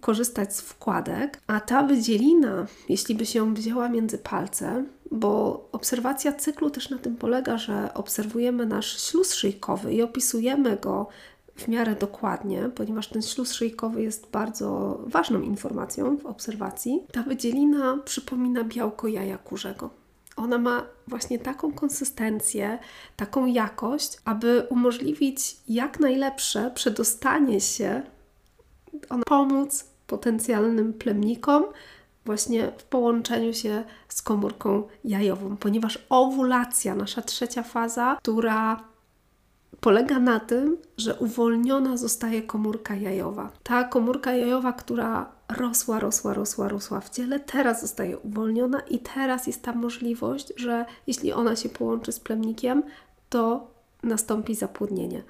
korzystać 0.00 0.56
z 0.56 0.60
wkładek, 0.60 1.40
a 1.46 1.60
ta 1.60 1.82
wydzielina, 1.82 2.66
jeśli 2.88 3.14
by 3.14 3.26
się 3.26 3.54
wzięła 3.54 3.88
między 3.88 4.18
palce, 4.18 4.84
bo 5.10 5.64
obserwacja 5.72 6.32
cyklu 6.32 6.70
też 6.70 6.90
na 6.90 6.98
tym 6.98 7.16
polega, 7.16 7.58
że 7.58 7.94
obserwujemy 7.94 8.66
nasz 8.66 9.02
śluz 9.02 9.34
szyjkowy 9.34 9.94
i 9.94 10.02
opisujemy 10.02 10.76
go 10.76 11.08
w 11.60 11.68
miarę 11.68 11.94
dokładnie, 11.94 12.70
ponieważ 12.74 13.08
ten 13.08 13.22
śluz 13.22 13.52
szyjkowy 13.52 14.02
jest 14.02 14.30
bardzo 14.30 14.98
ważną 15.06 15.40
informacją 15.40 16.16
w 16.16 16.26
obserwacji. 16.26 17.06
Ta 17.12 17.22
wydzielina 17.22 17.98
przypomina 18.04 18.64
białko 18.64 19.08
jaja 19.08 19.38
kurzego. 19.38 19.90
Ona 20.36 20.58
ma 20.58 20.86
właśnie 21.06 21.38
taką 21.38 21.72
konsystencję, 21.72 22.78
taką 23.16 23.46
jakość, 23.46 24.18
aby 24.24 24.66
umożliwić 24.70 25.56
jak 25.68 26.00
najlepsze 26.00 26.70
przedostanie 26.74 27.60
się, 27.60 28.02
ona 29.08 29.22
pomóc 29.26 29.84
potencjalnym 30.06 30.92
plemnikom 30.92 31.64
właśnie 32.24 32.72
w 32.78 32.84
połączeniu 32.84 33.54
się 33.54 33.84
z 34.08 34.22
komórką 34.22 34.82
jajową, 35.04 35.56
ponieważ 35.56 35.98
owulacja, 36.08 36.94
nasza 36.94 37.22
trzecia 37.22 37.62
faza, 37.62 38.16
która 38.22 38.89
polega 39.80 40.18
na 40.18 40.40
tym, 40.40 40.76
że 40.96 41.14
uwolniona 41.14 41.96
zostaje 41.96 42.42
komórka 42.42 42.94
jajowa. 42.94 43.50
Ta 43.62 43.84
komórka 43.84 44.32
jajowa, 44.32 44.72
która 44.72 45.32
rosła, 45.48 46.00
rosła, 46.00 46.34
rosła, 46.34 46.68
rosła 46.68 47.00
w 47.00 47.10
ciele, 47.10 47.40
teraz 47.40 47.80
zostaje 47.80 48.18
uwolniona 48.18 48.80
i 48.80 48.98
teraz 48.98 49.46
jest 49.46 49.62
ta 49.62 49.72
możliwość, 49.72 50.52
że 50.56 50.84
jeśli 51.06 51.32
ona 51.32 51.56
się 51.56 51.68
połączy 51.68 52.12
z 52.12 52.20
plemnikiem, 52.20 52.82
to 53.28 53.66
nastąpi 54.02 54.54
zapłodnienie. 54.54 55.22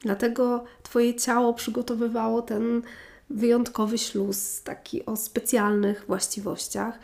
Dlatego 0.00 0.64
Twoje 0.82 1.14
ciało 1.14 1.54
przygotowywało 1.54 2.42
ten 2.42 2.82
wyjątkowy 3.30 3.98
śluz, 3.98 4.62
taki 4.62 5.06
o 5.06 5.16
specjalnych 5.16 6.04
właściwościach. 6.06 6.98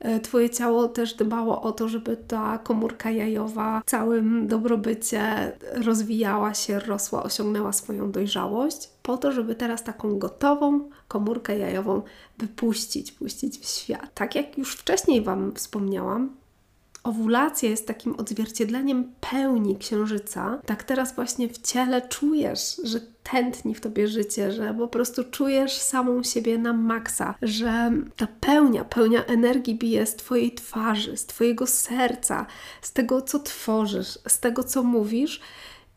E, 0.00 0.20
twoje 0.20 0.50
ciało 0.50 0.88
też 0.88 1.14
dbało 1.14 1.62
o 1.62 1.72
to, 1.72 1.88
żeby 1.88 2.16
ta 2.16 2.58
komórka 2.58 3.10
jajowa 3.10 3.80
w 3.80 3.90
całym 3.90 4.46
dobrobycie 4.46 5.52
rozwijała 5.74 6.54
się, 6.54 6.78
rosła, 6.78 7.22
osiągnęła 7.22 7.72
swoją 7.72 8.12
dojrzałość, 8.12 8.90
po 9.02 9.18
to, 9.18 9.32
żeby 9.32 9.54
teraz 9.54 9.84
taką 9.84 10.18
gotową 10.18 10.90
komórkę 11.08 11.58
jajową 11.58 12.02
wypuścić, 12.38 13.12
puścić 13.12 13.58
w 13.58 13.64
świat. 13.64 14.14
Tak 14.14 14.34
jak 14.34 14.58
już 14.58 14.74
wcześniej 14.76 15.22
Wam 15.22 15.52
wspomniałam, 15.54 16.30
owulacja 17.02 17.70
jest 17.70 17.86
takim 17.86 18.14
odzwierciedleniem 18.14 19.12
pełni 19.30 19.76
księżyca, 19.76 20.60
tak 20.66 20.84
teraz 20.84 21.14
właśnie 21.14 21.48
w 21.48 21.58
ciele 21.58 22.08
czujesz, 22.08 22.80
że 22.84 23.00
tętni 23.22 23.74
w 23.74 23.80
tobie 23.80 24.08
życie, 24.08 24.52
że 24.52 24.74
po 24.74 24.88
prostu 24.88 25.24
czujesz 25.24 25.72
samą 25.72 26.22
siebie 26.22 26.58
na 26.58 26.72
maksa, 26.72 27.34
że 27.42 27.92
ta 28.16 28.28
pełnia, 28.40 28.84
pełnia 28.84 29.24
energii 29.24 29.78
bije 29.78 30.06
z 30.06 30.16
twojej 30.16 30.52
twarzy, 30.52 31.16
z 31.16 31.26
twojego 31.26 31.66
serca, 31.66 32.46
z 32.82 32.92
tego, 32.92 33.22
co 33.22 33.38
tworzysz, 33.38 34.18
z 34.28 34.40
tego, 34.40 34.64
co 34.64 34.82
mówisz. 34.82 35.40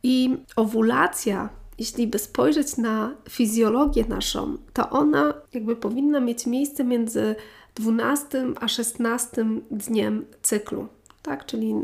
I 0.04 0.38
owulacja 0.56 1.50
jeśli 1.78 2.08
by 2.08 2.20
spojrzeć 2.20 2.78
na 2.78 3.16
fizjologię 3.30 4.06
naszą, 4.08 4.58
to 4.74 4.90
ona 4.90 5.34
jakby 5.54 5.76
powinna 5.76 6.20
mieć 6.20 6.46
miejsce 6.46 6.84
między 6.84 7.36
12 7.76 8.46
a 8.62 8.68
16 8.68 9.46
dniem 9.72 10.26
cyklu 10.42 10.88
tak, 11.24 11.46
czyli 11.46 11.76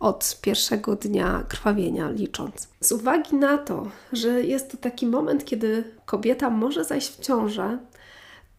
od 0.00 0.38
pierwszego 0.42 0.96
dnia 0.96 1.44
krwawienia 1.48 2.10
licząc. 2.10 2.68
Z 2.80 2.92
uwagi 2.92 3.36
na 3.36 3.58
to, 3.58 3.86
że 4.12 4.42
jest 4.42 4.70
to 4.70 4.76
taki 4.76 5.06
moment, 5.06 5.44
kiedy 5.44 5.84
kobieta 6.06 6.50
może 6.50 6.84
zajść 6.84 7.08
w 7.08 7.20
ciążę, 7.20 7.78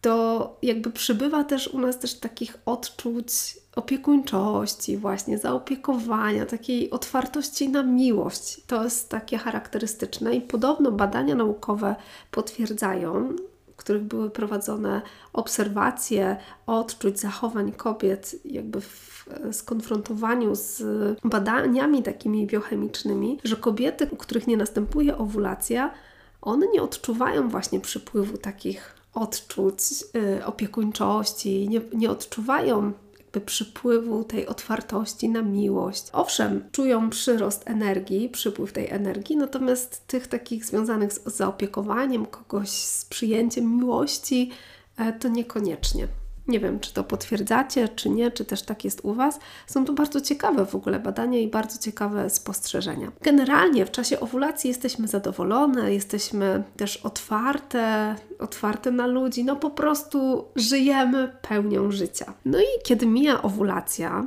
to 0.00 0.56
jakby 0.62 0.90
przybywa 0.90 1.44
też 1.44 1.68
u 1.68 1.78
nas 1.78 1.98
też 1.98 2.14
takich 2.14 2.56
odczuć 2.66 3.30
opiekuńczości, 3.76 4.96
właśnie 4.96 5.38
zaopiekowania, 5.38 6.46
takiej 6.46 6.90
otwartości 6.90 7.68
na 7.68 7.82
miłość. 7.82 8.60
To 8.66 8.84
jest 8.84 9.08
takie 9.08 9.38
charakterystyczne 9.38 10.34
i 10.34 10.40
podobno 10.40 10.92
badania 10.92 11.34
naukowe 11.34 11.96
potwierdzają, 12.30 13.36
których 13.80 14.02
były 14.02 14.30
prowadzone 14.30 15.02
obserwacje 15.32 16.36
odczuć, 16.66 17.20
zachowań 17.20 17.72
kobiet, 17.72 18.36
jakby 18.44 18.80
w 18.80 19.28
skonfrontowaniu 19.52 20.54
z 20.54 20.82
badaniami 21.24 22.02
takimi 22.02 22.46
biochemicznymi, 22.46 23.38
że 23.44 23.56
kobiety, 23.56 24.08
u 24.10 24.16
których 24.16 24.46
nie 24.46 24.56
następuje 24.56 25.18
owulacja, 25.18 25.94
one 26.42 26.66
nie 26.68 26.82
odczuwają 26.82 27.48
właśnie 27.48 27.80
przypływu 27.80 28.38
takich 28.38 28.94
odczuć 29.14 29.82
yy, 30.14 30.46
opiekuńczości, 30.46 31.68
nie, 31.68 31.80
nie 31.94 32.10
odczuwają 32.10 32.92
jakby 33.30 33.40
przypływu 33.40 34.24
tej 34.24 34.46
otwartości 34.46 35.28
na 35.28 35.42
miłość. 35.42 36.04
Owszem, 36.12 36.64
czują 36.72 37.10
przyrost 37.10 37.70
energii, 37.70 38.28
przypływ 38.28 38.72
tej 38.72 38.90
energii, 38.90 39.36
natomiast 39.36 40.06
tych 40.06 40.26
takich 40.26 40.64
związanych 40.64 41.12
z 41.12 41.36
zaopiekowaniem 41.36 42.26
kogoś, 42.26 42.70
z 42.70 43.04
przyjęciem 43.04 43.76
miłości, 43.76 44.50
e, 44.96 45.12
to 45.12 45.28
niekoniecznie. 45.28 46.08
Nie 46.50 46.60
wiem, 46.60 46.80
czy 46.80 46.94
to 46.94 47.04
potwierdzacie, 47.04 47.88
czy 47.88 48.10
nie, 48.10 48.30
czy 48.30 48.44
też 48.44 48.62
tak 48.62 48.84
jest 48.84 49.00
u 49.02 49.14
Was. 49.14 49.38
Są 49.66 49.84
to 49.84 49.92
bardzo 49.92 50.20
ciekawe 50.20 50.66
w 50.66 50.74
ogóle 50.74 51.00
badania 51.00 51.38
i 51.38 51.48
bardzo 51.48 51.78
ciekawe 51.78 52.30
spostrzeżenia. 52.30 53.12
Generalnie 53.22 53.86
w 53.86 53.90
czasie 53.90 54.20
owulacji 54.20 54.68
jesteśmy 54.68 55.08
zadowolone, 55.08 55.94
jesteśmy 55.94 56.62
też 56.76 56.96
otwarte, 56.96 58.14
otwarte 58.38 58.90
na 58.90 59.06
ludzi, 59.06 59.44
no 59.44 59.56
po 59.56 59.70
prostu 59.70 60.44
żyjemy 60.56 61.32
pełnią 61.48 61.90
życia. 61.90 62.34
No 62.44 62.60
i 62.60 62.82
kiedy 62.84 63.06
mija 63.06 63.42
owulacja, 63.42 64.26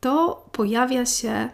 to 0.00 0.46
pojawia 0.52 1.06
się 1.06 1.48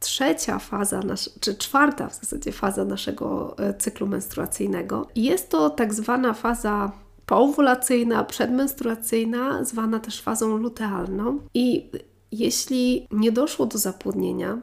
trzecia 0.00 0.58
faza, 0.58 1.00
czy 1.40 1.54
czwarta 1.54 2.08
w 2.08 2.14
zasadzie 2.14 2.52
faza 2.52 2.84
naszego 2.84 3.58
e, 3.58 3.74
cyklu 3.74 4.06
menstruacyjnego. 4.06 5.08
Jest 5.16 5.50
to 5.50 5.70
tak 5.70 5.94
zwana 5.94 6.32
faza 6.32 6.92
poowulacyjna, 7.26 8.24
przedmenstruacyjna, 8.24 9.64
zwana 9.64 10.00
też 10.00 10.20
fazą 10.20 10.56
lutealną. 10.56 11.40
I 11.54 11.90
jeśli 12.32 13.08
nie 13.10 13.32
doszło 13.32 13.66
do 13.66 13.78
zapłodnienia, 13.78 14.58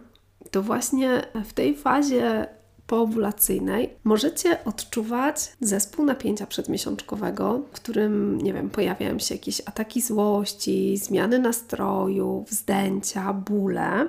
to 0.51 0.62
właśnie 0.62 1.22
w 1.46 1.53
tej 1.53 1.75
fazie 1.77 2.48
poowulacyjnej 2.88 3.89
możecie 4.03 4.63
odczuwać 4.65 5.53
zespół 5.62 6.06
napięcia 6.06 6.48
przedmiesiączkowego, 6.48 7.62
w 7.72 7.75
którym, 7.75 8.41
nie 8.41 8.53
wiem, 8.53 8.70
pojawiają 8.70 9.20
się 9.20 9.36
jakieś 9.36 9.62
ataki 9.65 10.01
złości, 10.01 10.98
zmiany 10.98 11.39
nastroju, 11.39 12.46
wzdęcia, 12.50 13.34
bóle. 13.34 14.08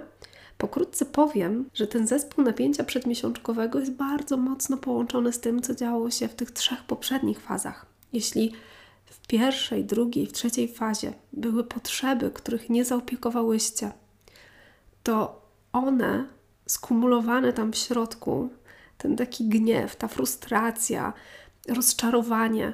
Pokrótce 0.58 1.04
powiem, 1.04 1.70
że 1.74 1.86
ten 1.86 2.06
zespół 2.06 2.44
napięcia 2.44 2.84
przedmiesiączkowego 2.84 3.78
jest 3.78 3.92
bardzo 3.92 4.36
mocno 4.36 4.76
połączony 4.76 5.32
z 5.32 5.40
tym, 5.40 5.62
co 5.62 5.74
działo 5.74 6.10
się 6.10 6.28
w 6.28 6.34
tych 6.34 6.50
trzech 6.50 6.84
poprzednich 6.84 7.40
fazach. 7.40 7.91
Jeśli 8.12 8.52
w 9.04 9.26
pierwszej, 9.26 9.84
drugiej, 9.84 10.26
w 10.26 10.32
trzeciej 10.32 10.68
fazie 10.68 11.12
były 11.32 11.64
potrzeby, 11.64 12.30
których 12.30 12.70
nie 12.70 12.84
zaopiekowałyście, 12.84 13.92
to 15.02 15.42
one 15.72 16.26
skumulowane 16.66 17.52
tam 17.52 17.72
w 17.72 17.76
środku, 17.76 18.48
ten 18.98 19.16
taki 19.16 19.48
gniew, 19.48 19.96
ta 19.96 20.08
frustracja, 20.08 21.12
rozczarowanie, 21.68 22.72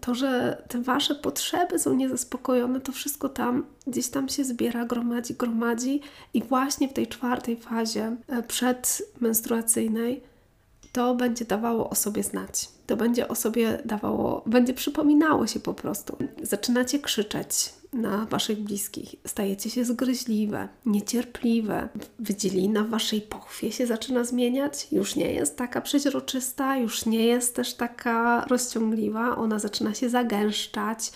to, 0.00 0.14
że 0.14 0.62
te 0.68 0.82
wasze 0.82 1.14
potrzeby 1.14 1.78
są 1.78 1.94
niezaspokojone, 1.94 2.80
to 2.80 2.92
wszystko 2.92 3.28
tam 3.28 3.66
gdzieś 3.86 4.08
tam 4.08 4.28
się 4.28 4.44
zbiera, 4.44 4.84
gromadzi, 4.84 5.34
gromadzi 5.34 6.00
i 6.34 6.42
właśnie 6.42 6.88
w 6.88 6.92
tej 6.92 7.06
czwartej 7.06 7.56
fazie 7.56 8.16
e, 8.28 8.42
przedmenstruacyjnej 8.42 10.22
to 10.94 11.14
będzie 11.14 11.44
dawało 11.44 11.90
o 11.90 11.94
sobie 11.94 12.22
znać. 12.22 12.68
To 12.86 12.96
będzie 12.96 13.28
o 13.28 13.34
sobie 13.34 13.82
dawało, 13.84 14.42
będzie 14.46 14.74
przypominało 14.74 15.46
się 15.46 15.60
po 15.60 15.74
prostu. 15.74 16.16
Zaczynacie 16.42 16.98
krzyczeć 16.98 17.72
na 17.92 18.26
waszych 18.26 18.60
bliskich, 18.60 19.14
stajecie 19.26 19.70
się 19.70 19.84
zgryźliwe, 19.84 20.68
niecierpliwe. 20.86 21.88
Wydzielina 22.18 22.84
w 22.84 22.88
waszej 22.88 23.20
pochwie 23.20 23.72
się 23.72 23.86
zaczyna 23.86 24.24
zmieniać, 24.24 24.86
już 24.92 25.16
nie 25.16 25.32
jest 25.32 25.56
taka 25.56 25.80
przeźroczysta, 25.80 26.76
już 26.76 27.06
nie 27.06 27.26
jest 27.26 27.56
też 27.56 27.74
taka 27.74 28.44
rozciągliwa, 28.48 29.36
ona 29.36 29.58
zaczyna 29.58 29.94
się 29.94 30.08
zagęszczać, 30.08 31.12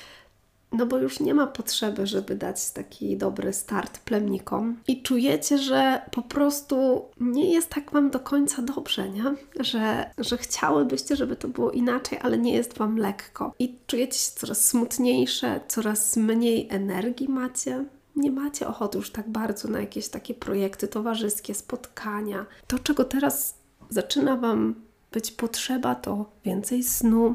no 0.72 0.86
bo 0.86 0.98
już 0.98 1.20
nie 1.20 1.34
ma 1.34 1.46
potrzeby, 1.46 2.06
żeby 2.06 2.34
dać 2.34 2.70
taki 2.70 3.16
dobry 3.16 3.52
start 3.52 3.98
plemnikom 3.98 4.76
i 4.88 5.02
czujecie, 5.02 5.58
że 5.58 6.02
po 6.10 6.22
prostu 6.22 7.04
nie 7.20 7.52
jest 7.52 7.68
tak 7.68 7.92
Wam 7.92 8.10
do 8.10 8.20
końca 8.20 8.62
dobrze, 8.62 9.08
nie? 9.10 9.24
Że, 9.60 10.10
że 10.18 10.38
chciałybyście, 10.38 11.16
żeby 11.16 11.36
to 11.36 11.48
było 11.48 11.70
inaczej, 11.70 12.18
ale 12.22 12.38
nie 12.38 12.52
jest 12.52 12.78
Wam 12.78 12.96
lekko. 12.96 13.54
I 13.58 13.78
czujecie 13.86 14.18
się 14.18 14.30
coraz 14.34 14.64
smutniejsze, 14.64 15.60
coraz 15.68 16.16
mniej 16.16 16.68
energii 16.70 17.28
macie. 17.28 17.84
Nie 18.16 18.30
macie 18.30 18.68
ochoty 18.68 18.98
już 18.98 19.10
tak 19.10 19.28
bardzo 19.28 19.68
na 19.68 19.80
jakieś 19.80 20.08
takie 20.08 20.34
projekty 20.34 20.88
towarzyskie, 20.88 21.54
spotkania. 21.54 22.46
To, 22.66 22.78
czego 22.78 23.04
teraz 23.04 23.54
zaczyna 23.90 24.36
Wam 24.36 24.74
być 25.12 25.30
potrzeba, 25.30 25.94
to 25.94 26.30
więcej 26.44 26.82
snu, 26.82 27.34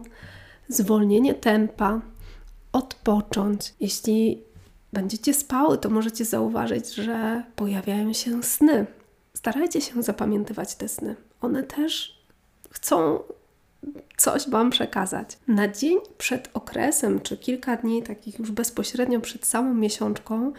zwolnienie 0.68 1.34
tempa, 1.34 2.02
odpocząć. 2.74 3.74
Jeśli 3.80 4.44
będziecie 4.94 5.34
spały, 5.34 5.78
to 5.78 5.90
możecie 5.90 6.26
zauważyć, 6.26 6.94
że 6.94 7.44
pojawiają 7.56 8.14
się 8.14 8.44
sny. 8.44 8.86
Starajcie 9.34 9.82
się 9.82 10.04
zapamiętywać 10.04 10.76
te 10.76 10.88
sny. 10.88 11.16
One 11.42 11.64
też 11.64 12.20
chcą 12.72 13.20
coś 14.18 14.50
Wam 14.50 14.70
przekazać. 14.70 15.38
Na 15.48 15.68
dzień 15.68 15.98
przed 16.18 16.50
okresem, 16.54 17.22
czy 17.22 17.38
kilka 17.38 17.78
dni, 17.78 18.04
takich 18.04 18.40
już 18.40 18.52
bezpośrednio 18.52 19.20
przed 19.20 19.46
samą 19.46 19.74
miesiączką, 19.74 20.54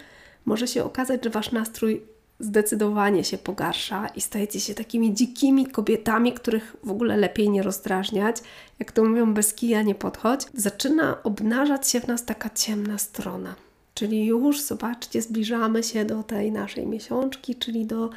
może 0.45 0.67
się 0.67 0.83
okazać, 0.83 1.23
że 1.23 1.29
Wasz 1.29 1.51
nastrój 1.51 2.14
zdecydowanie 2.39 3.23
się 3.23 3.37
pogarsza 3.37 4.07
i 4.07 4.21
stajecie 4.21 4.59
się 4.59 4.73
takimi 4.73 5.13
dzikimi 5.13 5.65
kobietami, 5.65 6.33
których 6.33 6.75
w 6.83 6.91
ogóle 6.91 7.17
lepiej 7.17 7.49
nie 7.49 7.63
rozdrażniać. 7.63 8.37
Jak 8.79 8.91
to 8.91 9.03
mówią, 9.03 9.33
bez 9.33 9.53
kija 9.53 9.81
nie 9.81 9.95
podchodź. 9.95 10.41
Zaczyna 10.53 11.23
obnażać 11.23 11.87
się 11.87 11.99
w 11.99 12.07
nas 12.07 12.25
taka 12.25 12.49
ciemna 12.49 12.97
strona. 12.97 13.55
Czyli 13.93 14.25
już, 14.25 14.61
zobaczcie, 14.61 15.21
zbliżamy 15.21 15.83
się 15.83 16.05
do 16.05 16.23
tej 16.23 16.51
naszej 16.51 16.87
miesiączki, 16.87 17.55
czyli 17.55 17.85
do, 17.85 18.09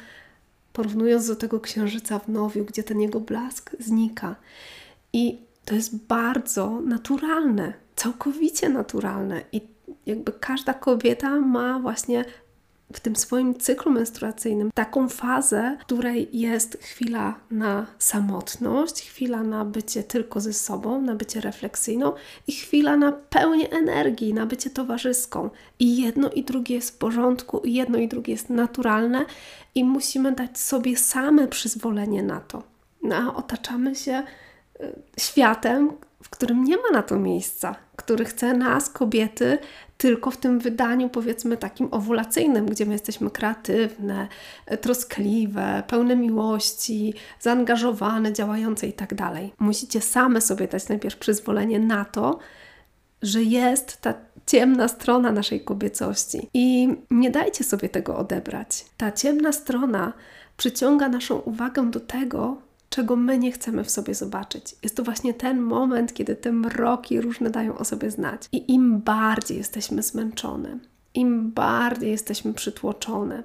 porównując 0.73 1.27
do 1.27 1.35
tego 1.35 1.59
księżyca 1.59 2.19
w 2.19 2.29
nowiu, 2.29 2.65
gdzie 2.65 2.83
ten 2.83 3.01
jego 3.01 3.19
blask 3.19 3.75
znika. 3.79 4.35
I 5.13 5.39
to 5.65 5.75
jest 5.75 5.95
bardzo 5.95 6.81
naturalne, 6.81 7.73
całkowicie 7.95 8.69
naturalne. 8.69 9.41
I 9.51 9.61
jakby 10.05 10.31
każda 10.31 10.73
kobieta 10.73 11.39
ma 11.39 11.79
właśnie 11.79 12.25
w 12.93 12.99
tym 12.99 13.15
swoim 13.15 13.59
cyklu 13.59 13.91
menstruacyjnym 13.91 14.71
taką 14.73 15.09
fazę, 15.09 15.77
w 15.81 15.85
której 15.85 16.29
jest 16.31 16.77
chwila 16.81 17.39
na 17.51 17.87
samotność, 17.99 19.09
chwila 19.09 19.43
na 19.43 19.65
bycie 19.65 20.03
tylko 20.03 20.39
ze 20.39 20.53
sobą, 20.53 21.01
na 21.01 21.15
bycie 21.15 21.41
refleksyjną 21.41 22.13
i 22.47 22.51
chwila 22.51 22.97
na 22.97 23.11
pełnię 23.11 23.71
energii, 23.71 24.33
na 24.33 24.45
bycie 24.45 24.69
towarzyską. 24.69 25.49
I 25.79 26.01
jedno 26.01 26.29
i 26.29 26.43
drugie 26.43 26.75
jest 26.75 26.89
w 26.89 26.97
porządku, 26.97 27.59
i 27.59 27.73
jedno 27.73 27.97
i 27.97 28.07
drugie 28.07 28.33
jest 28.33 28.49
naturalne 28.49 29.25
i 29.75 29.83
musimy 29.83 30.31
dać 30.31 30.59
sobie 30.59 30.97
same 30.97 31.47
przyzwolenie 31.47 32.23
na 32.23 32.39
to. 32.39 32.63
No, 33.03 33.35
otaczamy 33.35 33.95
się 33.95 34.23
y, 34.81 35.01
światem, 35.19 35.91
w 36.23 36.29
którym 36.29 36.63
nie 36.63 36.77
ma 36.77 36.89
na 36.93 37.03
to 37.03 37.19
miejsca, 37.19 37.75
który 37.95 38.25
chce 38.25 38.53
nas, 38.53 38.89
kobiety, 38.89 39.57
tylko 39.97 40.31
w 40.31 40.37
tym 40.37 40.59
wydaniu, 40.59 41.09
powiedzmy, 41.09 41.57
takim 41.57 41.87
owulacyjnym, 41.91 42.65
gdzie 42.65 42.85
my 42.85 42.93
jesteśmy 42.93 43.31
kreatywne, 43.31 44.27
troskliwe, 44.81 45.83
pełne 45.87 46.15
miłości, 46.15 47.13
zaangażowane, 47.39 48.33
działające 48.33 48.87
i 48.87 48.93
tak 48.93 49.15
dalej. 49.15 49.53
Musicie 49.59 50.01
same 50.01 50.41
sobie 50.41 50.67
dać 50.67 50.89
najpierw 50.89 51.17
przyzwolenie 51.17 51.79
na 51.79 52.05
to, 52.05 52.39
że 53.21 53.43
jest 53.43 54.01
ta 54.01 54.13
ciemna 54.45 54.87
strona 54.87 55.31
naszej 55.31 55.61
kobiecości. 55.61 56.49
I 56.53 56.95
nie 57.11 57.31
dajcie 57.31 57.63
sobie 57.63 57.89
tego 57.89 58.17
odebrać. 58.17 58.85
Ta 58.97 59.11
ciemna 59.11 59.51
strona 59.51 60.13
przyciąga 60.57 61.09
naszą 61.09 61.35
uwagę 61.37 61.91
do 61.91 61.99
tego, 61.99 62.57
czego 62.89 63.15
my 63.15 63.39
nie 63.39 63.51
chcemy 63.51 63.83
w 63.83 63.91
sobie 63.91 64.15
zobaczyć. 64.15 64.75
Jest 64.83 64.95
to 64.95 65.03
właśnie 65.03 65.33
ten 65.33 65.61
moment, 65.61 66.13
kiedy 66.13 66.35
te 66.35 66.51
mroki 66.51 67.21
różne 67.21 67.49
dają 67.49 67.77
o 67.77 67.85
sobie 67.85 68.11
znać. 68.11 68.41
I 68.51 68.73
im 68.73 68.99
bardziej 68.99 69.57
jesteśmy 69.57 70.03
zmęczone, 70.03 70.79
im 71.13 71.51
bardziej 71.51 72.11
jesteśmy 72.11 72.53
przytłoczone, 72.53 73.43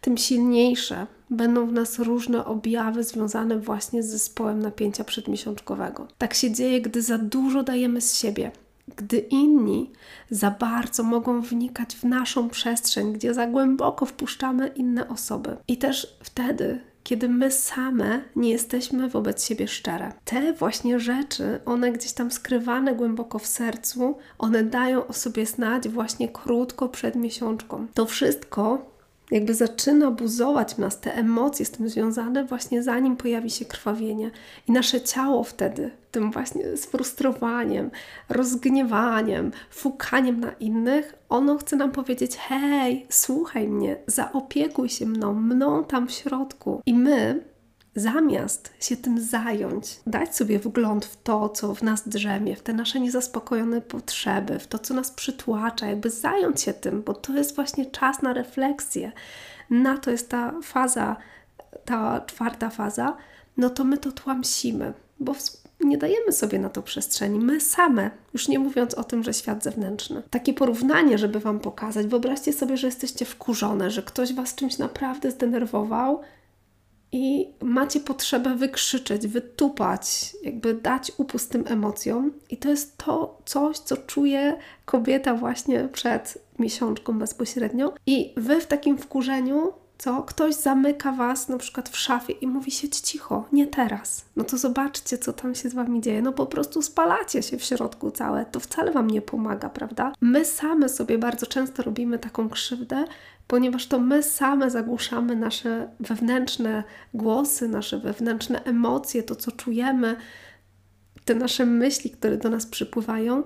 tym 0.00 0.16
silniejsze 0.16 1.06
będą 1.30 1.66
w 1.66 1.72
nas 1.72 1.98
różne 1.98 2.44
objawy 2.44 3.04
związane 3.04 3.58
właśnie 3.58 4.02
z 4.02 4.06
zespołem 4.06 4.58
napięcia 4.58 5.04
przedmiesiączkowego. 5.04 6.08
Tak 6.18 6.34
się 6.34 6.52
dzieje, 6.52 6.80
gdy 6.80 7.02
za 7.02 7.18
dużo 7.18 7.62
dajemy 7.62 8.00
z 8.00 8.16
siebie, 8.16 8.50
gdy 8.96 9.18
inni 9.18 9.92
za 10.30 10.50
bardzo 10.50 11.02
mogą 11.02 11.40
wnikać 11.40 11.94
w 11.94 12.04
naszą 12.04 12.48
przestrzeń, 12.48 13.12
gdzie 13.12 13.34
za 13.34 13.46
głęboko 13.46 14.06
wpuszczamy 14.06 14.68
inne 14.68 15.08
osoby. 15.08 15.56
I 15.68 15.76
też 15.76 16.18
wtedy, 16.22 16.80
kiedy 17.08 17.28
my 17.28 17.50
same 17.50 18.20
nie 18.36 18.50
jesteśmy 18.50 19.08
wobec 19.08 19.44
siebie 19.44 19.68
szczere. 19.68 20.12
Te 20.24 20.52
właśnie 20.52 21.00
rzeczy, 21.00 21.60
one 21.66 21.92
gdzieś 21.92 22.12
tam 22.12 22.30
skrywane 22.30 22.94
głęboko 22.94 23.38
w 23.38 23.46
sercu, 23.46 24.16
one 24.38 24.64
dają 24.64 25.06
o 25.06 25.12
sobie 25.12 25.46
znać 25.46 25.88
właśnie 25.88 26.28
krótko 26.28 26.88
przed 26.88 27.16
miesiączką. 27.16 27.86
To 27.94 28.06
wszystko 28.06 28.86
jakby 29.30 29.54
zaczyna 29.54 30.10
buzować 30.10 30.74
w 30.74 30.78
nas 30.78 31.00
te 31.00 31.14
emocje 31.14 31.66
z 31.66 31.70
tym 31.70 31.88
związane, 31.88 32.44
właśnie 32.44 32.82
zanim 32.82 33.16
pojawi 33.16 33.50
się 33.50 33.64
krwawienie. 33.64 34.30
I 34.68 34.72
nasze 34.72 35.00
ciało 35.00 35.44
wtedy, 35.44 35.90
tym 36.10 36.30
właśnie 36.30 36.76
sfrustrowaniem, 36.76 37.90
rozgniewaniem, 38.28 39.52
fukaniem 39.70 40.40
na 40.40 40.52
innych, 40.52 41.14
ono 41.28 41.58
chce 41.58 41.76
nam 41.76 41.92
powiedzieć: 41.92 42.36
hej, 42.36 43.06
słuchaj 43.10 43.68
mnie, 43.68 43.96
zaopiekuj 44.06 44.88
się 44.88 45.06
mną, 45.06 45.34
mną 45.34 45.84
tam 45.84 46.08
w 46.08 46.12
środku. 46.12 46.82
I 46.86 46.94
my 46.94 47.40
zamiast 47.98 48.72
się 48.80 48.96
tym 48.96 49.20
zająć, 49.20 50.00
dać 50.06 50.36
sobie 50.36 50.58
wgląd 50.58 51.04
w 51.04 51.22
to, 51.22 51.48
co 51.48 51.74
w 51.74 51.82
nas 51.82 52.08
drzemie, 52.08 52.56
w 52.56 52.62
te 52.62 52.72
nasze 52.72 53.00
niezaspokojone 53.00 53.80
potrzeby, 53.80 54.58
w 54.58 54.66
to, 54.66 54.78
co 54.78 54.94
nas 54.94 55.10
przytłacza, 55.10 55.86
jakby 55.86 56.10
zająć 56.10 56.60
się 56.60 56.72
tym, 56.72 57.02
bo 57.02 57.14
to 57.14 57.32
jest 57.32 57.54
właśnie 57.54 57.86
czas 57.86 58.22
na 58.22 58.32
refleksję. 58.32 59.12
Na 59.70 59.98
to 59.98 60.10
jest 60.10 60.28
ta 60.28 60.54
faza, 60.62 61.16
ta 61.84 62.20
czwarta 62.20 62.70
faza, 62.70 63.16
no 63.56 63.70
to 63.70 63.84
my 63.84 63.98
to 63.98 64.12
tłamsimy, 64.12 64.92
bo 65.20 65.34
nie 65.80 65.98
dajemy 65.98 66.32
sobie 66.32 66.58
na 66.58 66.68
to 66.68 66.82
przestrzeni. 66.82 67.38
My 67.38 67.60
same, 67.60 68.10
już 68.32 68.48
nie 68.48 68.58
mówiąc 68.58 68.94
o 68.94 69.04
tym, 69.04 69.22
że 69.22 69.34
świat 69.34 69.64
zewnętrzny. 69.64 70.22
Takie 70.30 70.54
porównanie, 70.54 71.18
żeby 71.18 71.40
Wam 71.40 71.60
pokazać. 71.60 72.06
Wyobraźcie 72.06 72.52
sobie, 72.52 72.76
że 72.76 72.86
jesteście 72.86 73.24
wkurzone, 73.24 73.90
że 73.90 74.02
ktoś 74.02 74.34
Was 74.34 74.54
czymś 74.54 74.78
naprawdę 74.78 75.30
zdenerwował 75.30 76.20
i 77.12 77.48
macie 77.62 78.00
potrzebę 78.00 78.54
wykrzyczeć, 78.56 79.26
wytupać, 79.26 80.36
jakby 80.42 80.74
dać 80.74 81.12
upust 81.16 81.50
tym 81.50 81.64
emocjom. 81.66 82.32
I 82.50 82.56
to 82.56 82.68
jest 82.68 82.98
to 82.98 83.38
coś, 83.44 83.78
co 83.78 83.96
czuje 83.96 84.56
kobieta 84.84 85.34
właśnie 85.34 85.88
przed 85.92 86.38
miesiączką 86.58 87.18
bezpośrednio. 87.18 87.94
I 88.06 88.32
wy 88.36 88.60
w 88.60 88.66
takim 88.66 88.98
wkurzeniu 88.98 89.72
co? 89.98 90.22
Ktoś 90.22 90.54
zamyka 90.54 91.12
was 91.12 91.48
na 91.48 91.58
przykład 91.58 91.88
w 91.88 91.96
szafie 91.98 92.32
i 92.32 92.46
mówi 92.46 92.70
siedź 92.70 92.96
cicho, 93.00 93.44
nie 93.52 93.66
teraz. 93.66 94.24
No 94.36 94.44
to 94.44 94.58
zobaczcie, 94.58 95.18
co 95.18 95.32
tam 95.32 95.54
się 95.54 95.68
z 95.68 95.74
wami 95.74 96.00
dzieje. 96.00 96.22
No 96.22 96.32
po 96.32 96.46
prostu 96.46 96.82
spalacie 96.82 97.42
się 97.42 97.58
w 97.58 97.64
środku 97.64 98.10
całe. 98.10 98.46
To 98.46 98.60
wcale 98.60 98.92
wam 98.92 99.10
nie 99.10 99.22
pomaga, 99.22 99.68
prawda? 99.68 100.12
My 100.20 100.44
same 100.44 100.88
sobie 100.88 101.18
bardzo 101.18 101.46
często 101.46 101.82
robimy 101.82 102.18
taką 102.18 102.48
krzywdę, 102.48 103.04
ponieważ 103.48 103.86
to 103.86 103.98
my 103.98 104.22
same 104.22 104.70
zagłuszamy 104.70 105.36
nasze 105.36 105.90
wewnętrzne 106.00 106.84
głosy, 107.14 107.68
nasze 107.68 107.98
wewnętrzne 107.98 108.64
emocje, 108.64 109.22
to 109.22 109.36
co 109.36 109.52
czujemy, 109.52 110.16
te 111.24 111.34
nasze 111.34 111.66
myśli, 111.66 112.10
które 112.10 112.36
do 112.36 112.50
nas 112.50 112.66
przypływają, 112.66 113.42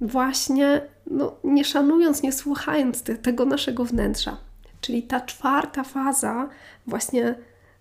właśnie 0.00 0.80
no, 1.10 1.36
nie 1.44 1.64
szanując, 1.64 2.22
nie 2.22 2.32
słuchając 2.32 3.02
te, 3.02 3.14
tego 3.14 3.44
naszego 3.44 3.84
wnętrza. 3.84 4.36
Czyli 4.80 5.02
ta 5.02 5.20
czwarta 5.20 5.84
faza, 5.84 6.48
właśnie 6.86 7.34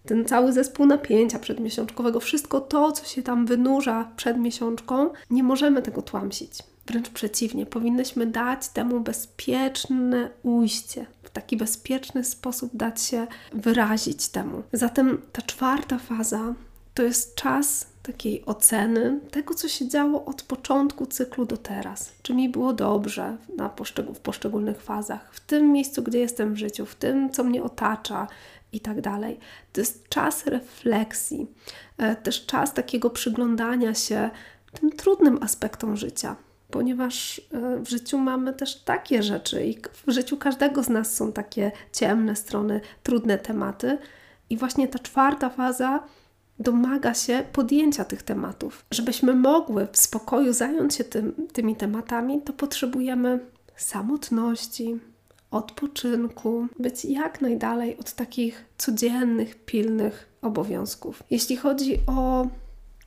ten 0.05 0.25
cały 0.25 0.53
zespół 0.53 0.85
napięcia 0.85 1.39
przedmiesiączkowego, 1.39 2.19
wszystko 2.19 2.61
to, 2.61 2.91
co 2.91 3.05
się 3.05 3.23
tam 3.23 3.45
wynurza 3.45 4.11
przed 4.15 4.37
miesiączką, 4.37 5.09
nie 5.29 5.43
możemy 5.43 5.81
tego 5.81 6.01
tłamsić. 6.01 6.51
Wręcz 6.87 7.09
przeciwnie, 7.09 7.65
powinnyśmy 7.65 8.25
dać 8.25 8.69
temu 8.69 8.99
bezpieczne 8.99 10.29
ujście, 10.43 11.05
taki 11.37 11.57
bezpieczny 11.57 12.23
sposób 12.23 12.71
dać 12.73 13.01
się 13.01 13.27
wyrazić 13.53 14.27
temu. 14.27 14.63
Zatem 14.73 15.21
ta 15.31 15.41
czwarta 15.41 15.97
faza 15.97 16.53
to 16.93 17.03
jest 17.03 17.35
czas 17.35 17.87
takiej 18.03 18.45
oceny 18.45 19.19
tego, 19.31 19.53
co 19.53 19.67
się 19.67 19.87
działo 19.87 20.25
od 20.25 20.41
początku 20.41 21.05
cyklu 21.05 21.45
do 21.45 21.57
teraz. 21.57 22.13
Czy 22.21 22.33
mi 22.33 22.49
było 22.49 22.73
dobrze 22.73 23.37
na 23.57 23.69
poszczegól 23.69 24.15
w 24.15 24.19
poszczególnych 24.19 24.81
fazach, 24.81 25.33
w 25.33 25.39
tym 25.39 25.71
miejscu, 25.71 26.03
gdzie 26.03 26.19
jestem 26.19 26.53
w 26.53 26.57
życiu, 26.57 26.85
w 26.85 26.95
tym, 26.95 27.29
co 27.29 27.43
mnie 27.43 27.63
otacza 27.63 28.27
i 28.71 28.79
tak 28.79 29.01
dalej. 29.01 29.39
To 29.73 29.81
jest 29.81 30.09
czas 30.09 30.45
refleksji, 30.45 31.47
e, 31.97 32.15
też 32.15 32.45
czas 32.45 32.73
takiego 32.73 33.09
przyglądania 33.09 33.93
się 33.93 34.29
tym 34.73 34.91
trudnym 34.91 35.43
aspektom 35.43 35.97
życia. 35.97 36.35
Ponieważ 36.71 37.41
e, 37.53 37.79
w 37.79 37.89
życiu 37.89 38.17
mamy 38.17 38.53
też 38.53 38.75
takie 38.75 39.23
rzeczy, 39.23 39.65
i 39.65 39.77
w 40.07 40.11
życiu 40.11 40.37
każdego 40.37 40.83
z 40.83 40.89
nas 40.89 41.15
są 41.15 41.31
takie 41.31 41.71
ciemne 41.93 42.35
strony, 42.35 42.81
trudne 43.03 43.37
tematy. 43.37 43.97
I 44.49 44.57
właśnie 44.57 44.87
ta 44.87 44.99
czwarta 44.99 45.49
faza 45.49 46.03
domaga 46.59 47.13
się 47.13 47.43
podjęcia 47.53 48.05
tych 48.05 48.23
tematów. 48.23 48.85
Żebyśmy 48.91 49.35
mogły 49.35 49.87
w 49.91 49.97
spokoju 49.97 50.53
zająć 50.53 50.95
się 50.95 51.03
tym, 51.03 51.47
tymi 51.53 51.75
tematami, 51.75 52.41
to 52.41 52.53
potrzebujemy 52.53 53.39
samotności, 53.75 54.99
odpoczynku, 55.51 56.67
być 56.79 57.05
jak 57.05 57.41
najdalej 57.41 57.97
od 57.97 58.13
takich 58.13 58.65
codziennych, 58.77 59.65
pilnych 59.65 60.29
obowiązków. 60.41 61.23
Jeśli 61.29 61.57
chodzi 61.57 61.99
o 62.07 62.47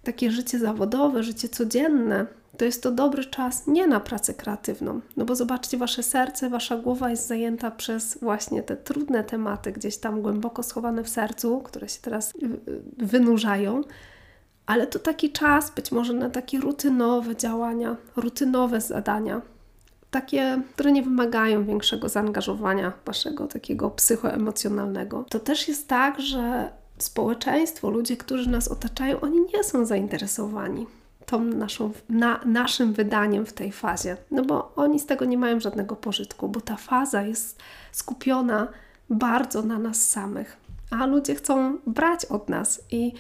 takie 0.04 0.30
życie 0.30 0.58
zawodowe, 0.58 1.22
życie 1.22 1.48
codzienne, 1.48 2.26
to 2.60 2.64
jest 2.64 2.82
to 2.82 2.90
dobry 2.90 3.24
czas 3.24 3.66
nie 3.66 3.86
na 3.86 4.00
pracę 4.00 4.34
kreatywną. 4.34 5.00
No 5.16 5.24
bo 5.24 5.34
zobaczcie, 5.34 5.78
wasze 5.78 6.02
serce, 6.02 6.50
wasza 6.50 6.76
głowa 6.76 7.10
jest 7.10 7.26
zajęta 7.26 7.70
przez 7.70 8.18
właśnie 8.18 8.62
te 8.62 8.76
trudne 8.76 9.24
tematy, 9.24 9.72
gdzieś 9.72 9.96
tam 9.96 10.22
głęboko 10.22 10.62
schowane 10.62 11.04
w 11.04 11.08
sercu, 11.08 11.60
które 11.60 11.88
się 11.88 11.98
teraz 12.02 12.32
wynurzają. 12.98 13.80
Ale 14.66 14.86
to 14.86 14.98
taki 14.98 15.32
czas 15.32 15.70
być 15.70 15.92
może 15.92 16.12
na 16.12 16.30
takie 16.30 16.60
rutynowe 16.60 17.36
działania, 17.36 17.96
rutynowe 18.16 18.80
zadania, 18.80 19.42
takie, 20.10 20.62
które 20.74 20.92
nie 20.92 21.02
wymagają 21.02 21.64
większego 21.64 22.08
zaangażowania 22.08 22.92
waszego 23.04 23.46
takiego 23.46 23.90
psychoemocjonalnego. 23.90 25.24
To 25.28 25.38
też 25.38 25.68
jest 25.68 25.88
tak, 25.88 26.20
że 26.20 26.70
społeczeństwo, 26.98 27.90
ludzie, 27.90 28.16
którzy 28.16 28.50
nas 28.50 28.68
otaczają, 28.68 29.20
oni 29.20 29.40
nie 29.54 29.64
są 29.64 29.84
zainteresowani 29.84 30.86
tą 31.30 31.44
naszą, 31.44 31.92
na, 32.08 32.40
naszym 32.44 32.92
wydaniem 32.92 33.46
w 33.46 33.52
tej 33.52 33.72
fazie. 33.72 34.16
No 34.30 34.44
bo 34.44 34.72
oni 34.76 35.00
z 35.00 35.06
tego 35.06 35.24
nie 35.24 35.38
mają 35.38 35.60
żadnego 35.60 35.96
pożytku, 35.96 36.48
bo 36.48 36.60
ta 36.60 36.76
faza 36.76 37.22
jest 37.22 37.58
skupiona 37.92 38.68
bardzo 39.10 39.62
na 39.62 39.78
nas 39.78 40.08
samych, 40.08 40.56
a 40.90 41.06
ludzie 41.06 41.34
chcą 41.34 41.78
brać 41.86 42.24
od 42.24 42.48
nas 42.48 42.82
i 42.90 43.12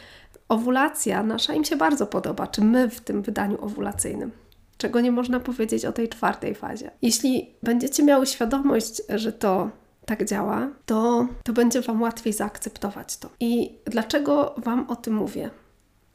owulacja 0.48 1.22
nasza 1.22 1.54
im 1.54 1.64
się 1.64 1.76
bardzo 1.76 2.06
podoba, 2.06 2.46
czy 2.46 2.64
my 2.64 2.90
w 2.90 3.00
tym 3.00 3.22
wydaniu 3.22 3.64
owulacyjnym. 3.64 4.30
Czego 4.78 5.00
nie 5.00 5.12
można 5.12 5.40
powiedzieć 5.40 5.84
o 5.84 5.92
tej 5.92 6.08
czwartej 6.08 6.54
fazie. 6.54 6.90
Jeśli 7.02 7.54
będziecie 7.62 8.02
miały 8.02 8.26
świadomość, 8.26 9.02
że 9.08 9.32
to 9.32 9.70
tak 10.06 10.24
działa, 10.24 10.68
to, 10.86 11.26
to 11.44 11.52
będzie 11.52 11.80
Wam 11.80 12.02
łatwiej 12.02 12.32
zaakceptować 12.32 13.16
to. 13.16 13.28
I 13.40 13.78
dlaczego 13.84 14.54
Wam 14.56 14.90
o 14.90 14.96
tym 14.96 15.14
mówię? 15.14 15.50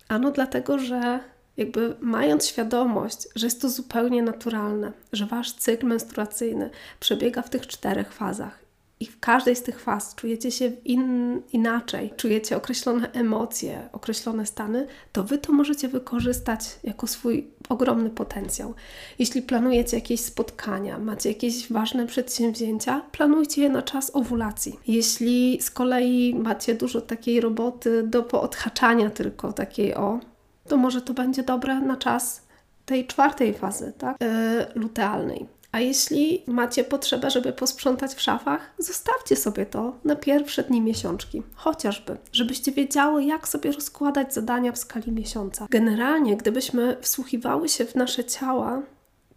Ano 0.07 0.31
dlatego, 0.31 0.79
że 0.79 1.19
jakby 1.57 1.95
mając 1.99 2.47
świadomość, 2.47 3.27
że 3.35 3.47
jest 3.47 3.61
to 3.61 3.69
zupełnie 3.69 4.21
naturalne, 4.21 4.91
że 5.13 5.25
wasz 5.25 5.53
cykl 5.53 5.87
menstruacyjny 5.87 6.69
przebiega 6.99 7.41
w 7.41 7.49
tych 7.49 7.67
czterech 7.67 8.13
fazach 8.13 8.65
i 8.99 9.05
w 9.05 9.19
każdej 9.19 9.55
z 9.55 9.63
tych 9.63 9.79
faz 9.79 10.15
czujecie 10.15 10.51
się 10.51 10.71
in, 10.85 11.41
inaczej, 11.53 12.13
czujecie 12.17 12.57
określone 12.57 13.11
emocje, 13.11 13.89
określone 13.91 14.45
stany, 14.45 14.87
to 15.11 15.23
wy 15.23 15.37
to 15.37 15.53
możecie 15.53 15.87
wykorzystać 15.87 16.79
jako 16.83 17.07
swój 17.07 17.47
ogromny 17.69 18.09
potencjał. 18.09 18.73
Jeśli 19.19 19.41
planujecie 19.41 19.97
jakieś 19.97 20.21
spotkania, 20.21 20.99
macie 20.99 21.29
jakieś 21.29 21.71
ważne 21.71 22.07
przedsięwzięcia, 22.07 23.01
planujcie 23.11 23.61
je 23.61 23.69
na 23.69 23.81
czas 23.81 24.11
owulacji. 24.15 24.79
Jeśli 24.87 25.61
z 25.61 25.71
kolei 25.71 26.35
macie 26.35 26.75
dużo 26.75 27.01
takiej 27.01 27.41
roboty 27.41 28.03
do 28.03 28.23
poodhaczania 28.23 29.09
tylko 29.09 29.53
takiej 29.53 29.95
o 29.95 30.19
to 30.67 30.77
może 30.77 31.01
to 31.01 31.13
będzie 31.13 31.43
dobre 31.43 31.79
na 31.79 31.97
czas 31.97 32.41
tej 32.85 33.07
czwartej 33.07 33.53
fazy, 33.53 33.93
tak? 33.97 34.17
Yy, 34.21 34.81
lutealnej. 34.81 35.47
A 35.71 35.79
jeśli 35.79 36.43
macie 36.47 36.83
potrzebę, 36.83 37.31
żeby 37.31 37.53
posprzątać 37.53 38.15
w 38.15 38.21
szafach, 38.21 38.73
zostawcie 38.79 39.35
sobie 39.35 39.65
to 39.65 39.95
na 40.03 40.15
pierwsze 40.15 40.63
dni 40.63 40.81
miesiączki, 40.81 41.43
chociażby, 41.55 42.17
żebyście 42.31 42.71
wiedziały, 42.71 43.23
jak 43.23 43.47
sobie 43.47 43.71
rozkładać 43.71 44.33
zadania 44.33 44.71
w 44.71 44.77
skali 44.77 45.11
miesiąca. 45.11 45.67
Generalnie, 45.69 46.37
gdybyśmy 46.37 46.97
wsłuchiwały 47.01 47.69
się 47.69 47.85
w 47.85 47.95
nasze 47.95 48.23
ciała, 48.23 48.81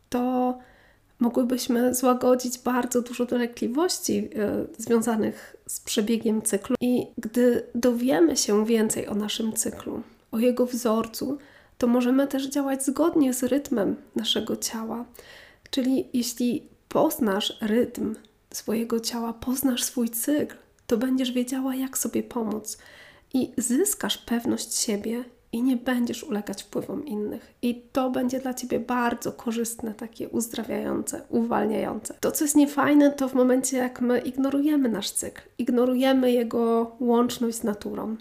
to 0.09 0.59
mogłybyśmy 1.19 1.95
złagodzić 1.95 2.59
bardzo 2.59 3.03
dużo 3.03 3.27
dolegliwości 3.27 4.19
y, 4.79 4.83
związanych 4.83 5.57
z 5.67 5.81
przebiegiem 5.81 6.43
cyklu. 6.43 6.77
I 6.81 7.07
gdy 7.17 7.67
dowiemy 7.75 8.37
się 8.37 8.67
więcej 8.67 9.09
o 9.09 9.15
naszym 9.15 9.53
cyklu, 9.53 10.03
o 10.33 10.39
jego 10.39 10.67
wzorcu, 10.67 11.39
to 11.79 11.87
możemy 11.87 12.27
też 12.27 12.47
działać 12.47 12.85
zgodnie 12.85 13.35
z 13.35 13.43
rytmem 13.43 13.97
naszego 14.17 14.57
ciała. 14.57 15.05
Czyli 15.71 16.09
jeśli 16.13 16.69
poznasz 16.89 17.59
rytm 17.61 18.15
swojego 18.51 19.01
ciała, 19.01 19.33
poznasz 19.33 19.83
swój 19.83 20.09
cykl, 20.09 20.57
to 20.87 20.97
będziesz 20.97 21.33
wiedziała, 21.33 21.75
jak 21.75 21.99
sobie 21.99 22.23
pomóc 22.23 22.79
i 23.35 23.53
zyskasz 23.57 24.19
pewność 24.19 24.75
siebie 24.75 25.25
i 25.53 25.63
nie 25.63 25.77
będziesz 25.77 26.25
ulegać 26.25 26.63
wpływom 26.63 27.07
innych. 27.07 27.55
I 27.63 27.83
to 27.93 28.11
będzie 28.11 28.41
dla 28.41 28.55
ciebie 28.55 28.81
bardzo 28.81 29.33
korzystne, 29.33 29.95
takie 29.95 30.29
uzdrawiające, 30.29 31.23
uwalniające. 31.29 32.15
To, 32.21 32.33
co 32.33 32.45
jest 32.45 32.57
niefajne, 32.57 33.11
to 33.11 33.29
w 33.29 33.35
momencie, 33.35 33.77
jak 33.77 34.01
my 34.01 34.19
ignorujemy 34.19 34.89
nasz 34.89 35.11
cykl, 35.11 35.43
ignorujemy 35.59 36.33
jego 36.33 36.97
łączność 37.01 37.57
z 37.57 37.65
naturą. 37.65 38.17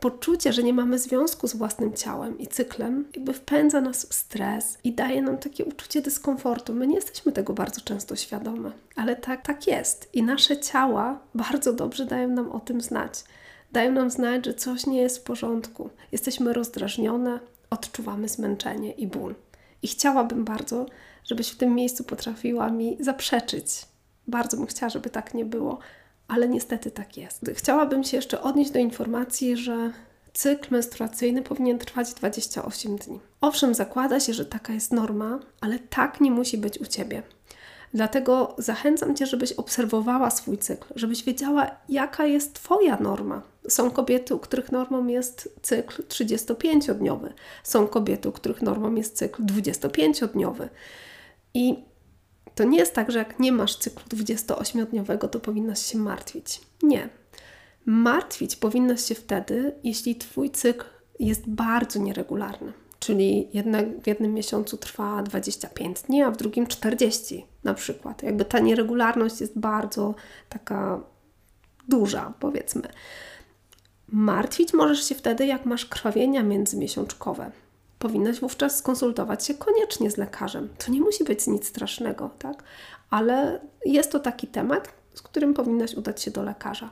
Poczucie, 0.00 0.52
że 0.52 0.62
nie 0.62 0.72
mamy 0.74 0.98
związku 0.98 1.48
z 1.48 1.56
własnym 1.56 1.92
ciałem 1.92 2.38
i 2.38 2.46
cyklem, 2.46 3.04
jakby 3.16 3.32
wpędza 3.32 3.80
nas 3.80 4.06
w 4.06 4.14
stres 4.14 4.78
i 4.84 4.92
daje 4.92 5.22
nam 5.22 5.38
takie 5.38 5.64
uczucie 5.64 6.02
dyskomfortu. 6.02 6.74
My 6.74 6.86
nie 6.86 6.94
jesteśmy 6.94 7.32
tego 7.32 7.52
bardzo 7.52 7.80
często 7.80 8.16
świadome, 8.16 8.72
ale 8.96 9.16
tak, 9.16 9.46
tak 9.46 9.66
jest. 9.66 10.08
I 10.12 10.22
nasze 10.22 10.60
ciała 10.60 11.20
bardzo 11.34 11.72
dobrze 11.72 12.06
dają 12.06 12.28
nam 12.28 12.52
o 12.52 12.60
tym 12.60 12.80
znać 12.80 13.24
dają 13.72 13.92
nam 13.92 14.10
znać, 14.10 14.46
że 14.46 14.54
coś 14.54 14.86
nie 14.86 15.00
jest 15.00 15.18
w 15.18 15.22
porządku. 15.22 15.90
Jesteśmy 16.12 16.52
rozdrażnione, 16.52 17.40
odczuwamy 17.70 18.28
zmęczenie 18.28 18.92
i 18.92 19.06
ból. 19.06 19.34
I 19.82 19.88
chciałabym 19.88 20.44
bardzo, 20.44 20.86
żebyś 21.24 21.48
w 21.48 21.56
tym 21.56 21.74
miejscu 21.74 22.04
potrafiła 22.04 22.70
mi 22.70 22.96
zaprzeczyć. 23.00 23.86
Bardzo 24.26 24.56
bym 24.56 24.66
chciała, 24.66 24.90
żeby 24.90 25.10
tak 25.10 25.34
nie 25.34 25.44
było, 25.44 25.78
ale 26.28 26.48
niestety 26.48 26.90
tak 26.90 27.16
jest. 27.16 27.50
Chciałabym 27.54 28.04
się 28.04 28.16
jeszcze 28.16 28.42
odnieść 28.42 28.70
do 28.70 28.78
informacji, 28.78 29.56
że 29.56 29.92
cykl 30.32 30.68
menstruacyjny 30.70 31.42
powinien 31.42 31.78
trwać 31.78 32.14
28 32.14 32.96
dni. 32.96 33.20
Owszem, 33.40 33.74
zakłada 33.74 34.20
się, 34.20 34.34
że 34.34 34.44
taka 34.44 34.72
jest 34.72 34.92
norma, 34.92 35.40
ale 35.60 35.78
tak 35.78 36.20
nie 36.20 36.30
musi 36.30 36.58
być 36.58 36.80
u 36.80 36.86
ciebie. 36.86 37.22
Dlatego 37.94 38.54
zachęcam 38.58 39.16
Cię, 39.16 39.26
żebyś 39.26 39.52
obserwowała 39.52 40.30
swój 40.30 40.58
cykl, 40.58 40.86
żebyś 40.96 41.24
wiedziała, 41.24 41.70
jaka 41.88 42.26
jest 42.26 42.54
Twoja 42.54 42.98
norma. 43.00 43.42
Są 43.68 43.90
kobiety, 43.90 44.34
u 44.34 44.38
których 44.38 44.72
normą 44.72 45.06
jest 45.06 45.54
cykl 45.62 46.02
35-dniowy, 46.02 47.32
są 47.62 47.86
kobiety, 47.86 48.28
u 48.28 48.32
których 48.32 48.62
normą 48.62 48.94
jest 48.94 49.16
cykl 49.16 49.42
25-dniowy. 49.42 50.68
I 51.54 51.84
to 52.58 52.64
nie 52.64 52.78
jest 52.78 52.94
tak, 52.94 53.10
że 53.10 53.18
jak 53.18 53.38
nie 53.38 53.52
masz 53.52 53.76
cyklu 53.76 54.02
28-dniowego, 54.18 55.28
to 55.28 55.40
powinnaś 55.40 55.86
się 55.86 55.98
martwić. 55.98 56.60
Nie. 56.82 57.08
Martwić 57.86 58.56
powinnaś 58.56 59.04
się 59.04 59.14
wtedy, 59.14 59.74
jeśli 59.84 60.16
Twój 60.16 60.50
cykl 60.50 60.84
jest 61.18 61.48
bardzo 61.48 61.98
nieregularny 61.98 62.72
czyli 63.00 63.48
w 64.02 64.06
jednym 64.06 64.34
miesiącu 64.34 64.76
trwa 64.76 65.22
25 65.22 66.02
dni, 66.02 66.22
a 66.22 66.30
w 66.30 66.36
drugim 66.36 66.66
40 66.66 67.46
na 67.64 67.74
przykład. 67.74 68.22
Jakby 68.22 68.44
ta 68.44 68.58
nieregularność 68.58 69.40
jest 69.40 69.58
bardzo 69.58 70.14
taka 70.48 71.00
duża, 71.88 72.34
powiedzmy. 72.40 72.88
Martwić 74.08 74.72
możesz 74.72 75.08
się 75.08 75.14
wtedy, 75.14 75.46
jak 75.46 75.66
masz 75.66 75.86
krwawienia 75.86 76.42
międzymiesiączkowe. 76.42 77.50
Powinnaś 77.98 78.40
wówczas 78.40 78.76
skonsultować 78.76 79.46
się 79.46 79.54
koniecznie 79.54 80.10
z 80.10 80.16
lekarzem. 80.16 80.68
To 80.78 80.92
nie 80.92 81.00
musi 81.00 81.24
być 81.24 81.46
nic 81.46 81.66
strasznego, 81.66 82.30
tak? 82.38 82.62
Ale 83.10 83.60
jest 83.84 84.12
to 84.12 84.20
taki 84.20 84.46
temat, 84.46 84.88
z 85.14 85.22
którym 85.22 85.54
powinnaś 85.54 85.94
udać 85.94 86.22
się 86.22 86.30
do 86.30 86.42
lekarza. 86.42 86.90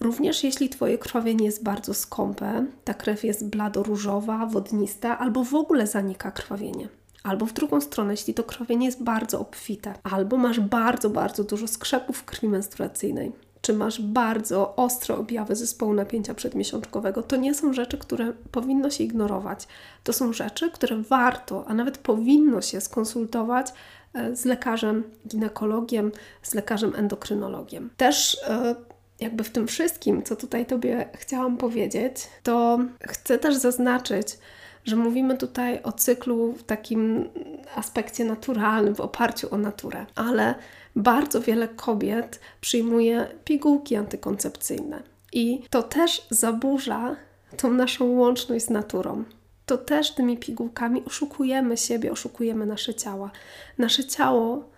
Również 0.00 0.44
jeśli 0.44 0.68
Twoje 0.68 0.98
krwawienie 0.98 1.44
jest 1.44 1.62
bardzo 1.62 1.94
skąpe, 1.94 2.66
ta 2.84 2.94
krew 2.94 3.24
jest 3.24 3.48
blado-różowa, 3.48 4.46
wodnista, 4.46 5.18
albo 5.18 5.44
w 5.44 5.54
ogóle 5.54 5.86
zanika 5.86 6.30
krwawienie. 6.30 6.88
Albo 7.22 7.46
w 7.46 7.52
drugą 7.52 7.80
stronę, 7.80 8.12
jeśli 8.12 8.34
to 8.34 8.44
krwawienie 8.44 8.86
jest 8.86 9.02
bardzo 9.02 9.40
obfite, 9.40 9.94
albo 10.02 10.36
masz 10.36 10.60
bardzo, 10.60 11.10
bardzo 11.10 11.44
dużo 11.44 11.68
skrzepów 11.68 12.24
krwi 12.24 12.48
menstruacyjnej, 12.48 13.32
czy 13.62 13.72
masz 13.72 14.00
bardzo 14.00 14.76
ostre 14.76 15.16
objawy 15.16 15.56
zespołu 15.56 15.94
napięcia 15.94 16.34
przedmiesiączkowego, 16.34 17.22
to 17.22 17.36
nie 17.36 17.54
są 17.54 17.72
rzeczy, 17.72 17.98
które 17.98 18.32
powinno 18.50 18.90
się 18.90 19.04
ignorować. 19.04 19.68
To 20.04 20.12
są 20.12 20.32
rzeczy, 20.32 20.70
które 20.70 20.96
warto, 20.96 21.64
a 21.66 21.74
nawet 21.74 21.98
powinno 21.98 22.62
się 22.62 22.80
skonsultować 22.80 23.66
e, 24.14 24.36
z 24.36 24.44
lekarzem 24.44 25.04
ginekologiem, 25.28 26.12
z 26.42 26.54
lekarzem 26.54 26.92
endokrynologiem. 26.96 27.90
Też 27.96 28.38
e, 28.48 28.74
jakby 29.20 29.44
w 29.44 29.50
tym 29.50 29.66
wszystkim, 29.66 30.22
co 30.22 30.36
tutaj 30.36 30.66
Tobie 30.66 31.08
chciałam 31.14 31.56
powiedzieć, 31.56 32.28
to 32.42 32.78
chcę 33.00 33.38
też 33.38 33.54
zaznaczyć, 33.54 34.38
że 34.84 34.96
mówimy 34.96 35.38
tutaj 35.38 35.82
o 35.82 35.92
cyklu 35.92 36.52
w 36.52 36.62
takim 36.62 37.28
aspekcie 37.76 38.24
naturalnym, 38.24 38.94
w 38.94 39.00
oparciu 39.00 39.54
o 39.54 39.58
naturę, 39.58 40.06
ale 40.14 40.54
bardzo 40.96 41.40
wiele 41.40 41.68
kobiet 41.68 42.40
przyjmuje 42.60 43.26
pigułki 43.44 43.96
antykoncepcyjne 43.96 45.02
i 45.32 45.62
to 45.70 45.82
też 45.82 46.26
zaburza 46.30 47.16
tą 47.56 47.72
naszą 47.72 48.04
łączność 48.04 48.64
z 48.64 48.70
naturą. 48.70 49.24
To 49.66 49.78
też 49.78 50.14
tymi 50.14 50.38
pigułkami 50.38 51.04
oszukujemy 51.04 51.76
siebie, 51.76 52.12
oszukujemy 52.12 52.66
nasze 52.66 52.94
ciała. 52.94 53.30
Nasze 53.78 54.04
ciało 54.04 54.70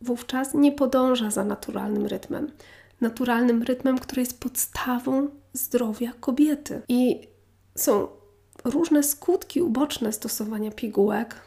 wówczas 0.00 0.54
nie 0.54 0.72
podąża 0.72 1.30
za 1.30 1.44
naturalnym 1.44 2.06
rytmem 2.06 2.50
naturalnym 3.02 3.62
rytmem, 3.62 3.98
który 3.98 4.22
jest 4.22 4.40
podstawą 4.40 5.28
zdrowia 5.52 6.12
kobiety. 6.20 6.82
I 6.88 7.28
są 7.74 8.08
różne 8.64 9.02
skutki 9.02 9.62
uboczne 9.62 10.12
stosowania 10.12 10.70
pigułek, 10.70 11.40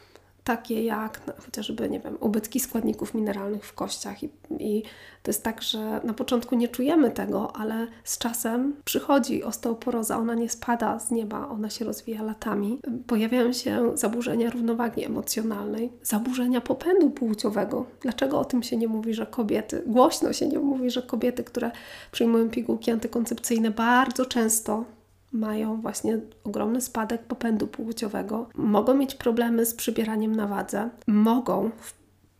takie 0.46 0.84
jak 0.84 1.20
no, 1.26 1.32
chociażby, 1.44 1.90
nie 1.90 2.00
wiem, 2.00 2.16
ubytki 2.20 2.60
składników 2.60 3.14
mineralnych 3.14 3.66
w 3.66 3.72
kościach. 3.72 4.22
I, 4.22 4.30
I 4.58 4.82
to 5.22 5.30
jest 5.30 5.42
tak, 5.44 5.62
że 5.62 6.00
na 6.04 6.14
początku 6.14 6.54
nie 6.54 6.68
czujemy 6.68 7.10
tego, 7.10 7.56
ale 7.56 7.86
z 8.04 8.18
czasem 8.18 8.76
przychodzi 8.84 9.44
osteoporoza, 9.44 10.16
ona 10.16 10.34
nie 10.34 10.48
spada 10.48 10.98
z 10.98 11.10
nieba, 11.10 11.48
ona 11.48 11.70
się 11.70 11.84
rozwija 11.84 12.22
latami. 12.22 12.80
Pojawiają 13.06 13.52
się 13.52 13.90
zaburzenia 13.94 14.50
równowagi 14.50 15.04
emocjonalnej, 15.04 15.92
zaburzenia 16.02 16.60
popędu 16.60 17.10
płciowego. 17.10 17.86
Dlaczego 18.00 18.38
o 18.38 18.44
tym 18.44 18.62
się 18.62 18.76
nie 18.76 18.88
mówi, 18.88 19.14
że 19.14 19.26
kobiety, 19.26 19.82
głośno 19.86 20.32
się 20.32 20.48
nie 20.48 20.58
mówi, 20.58 20.90
że 20.90 21.02
kobiety, 21.02 21.44
które 21.44 21.70
przyjmują 22.12 22.50
pigułki 22.50 22.90
antykoncepcyjne, 22.90 23.70
bardzo 23.70 24.26
często 24.26 24.84
mają 25.32 25.80
właśnie 25.80 26.18
ogromny 26.44 26.80
spadek 26.80 27.22
popędu 27.22 27.66
płciowego, 27.66 28.48
mogą 28.54 28.94
mieć 28.94 29.14
problemy 29.14 29.66
z 29.66 29.74
przybieraniem 29.74 30.36
na 30.36 30.46
wadze, 30.46 30.90
mogą 31.06 31.70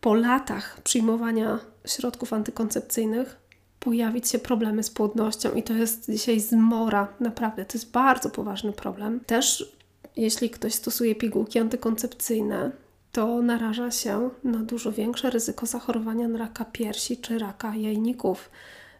po 0.01 0.13
latach 0.13 0.81
przyjmowania 0.83 1.59
środków 1.85 2.33
antykoncepcyjnych 2.33 3.37
pojawić 3.79 4.29
się 4.29 4.39
problemy 4.39 4.83
z 4.83 4.89
płodnością 4.89 5.53
i 5.53 5.63
to 5.63 5.73
jest 5.73 6.11
dzisiaj 6.11 6.39
zmora, 6.39 7.07
naprawdę, 7.19 7.65
to 7.65 7.77
jest 7.77 7.91
bardzo 7.91 8.29
poważny 8.29 8.73
problem. 8.73 9.19
Też 9.19 9.77
jeśli 10.15 10.49
ktoś 10.49 10.73
stosuje 10.73 11.15
pigułki 11.15 11.59
antykoncepcyjne, 11.59 12.71
to 13.11 13.41
naraża 13.41 13.91
się 13.91 14.29
na 14.43 14.59
dużo 14.59 14.91
większe 14.91 15.29
ryzyko 15.29 15.65
zachorowania 15.65 16.27
na 16.27 16.39
raka 16.39 16.65
piersi 16.65 17.17
czy 17.17 17.39
raka 17.39 17.75
jajników. 17.75 18.49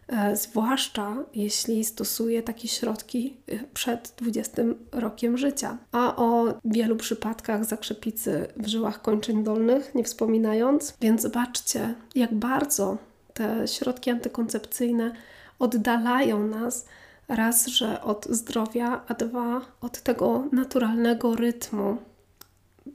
E, 0.08 0.36
zwłaszcza 0.36 1.16
jeśli 1.34 1.84
stosuje 1.84 2.42
takie 2.42 2.68
środki 2.68 3.36
e, 3.46 3.58
przed 3.74 4.14
20 4.16 4.62
rokiem 4.92 5.38
życia. 5.38 5.78
A 5.92 6.16
o 6.16 6.54
wielu 6.64 6.96
przypadkach 6.96 7.64
zakrzepicy 7.64 8.46
w 8.56 8.66
żyłach 8.66 9.02
kończyn 9.02 9.44
dolnych 9.44 9.94
nie 9.94 10.04
wspominając, 10.04 10.94
więc 11.00 11.22
zobaczcie, 11.22 11.94
jak 12.14 12.34
bardzo 12.34 12.96
te 13.34 13.68
środki 13.68 14.10
antykoncepcyjne 14.10 15.12
oddalają 15.58 16.46
nas 16.46 16.86
raz, 17.28 17.66
że 17.66 18.02
od 18.02 18.26
zdrowia, 18.26 19.04
a 19.08 19.14
dwa 19.14 19.60
od 19.80 20.02
tego 20.02 20.44
naturalnego 20.52 21.36
rytmu, 21.36 21.96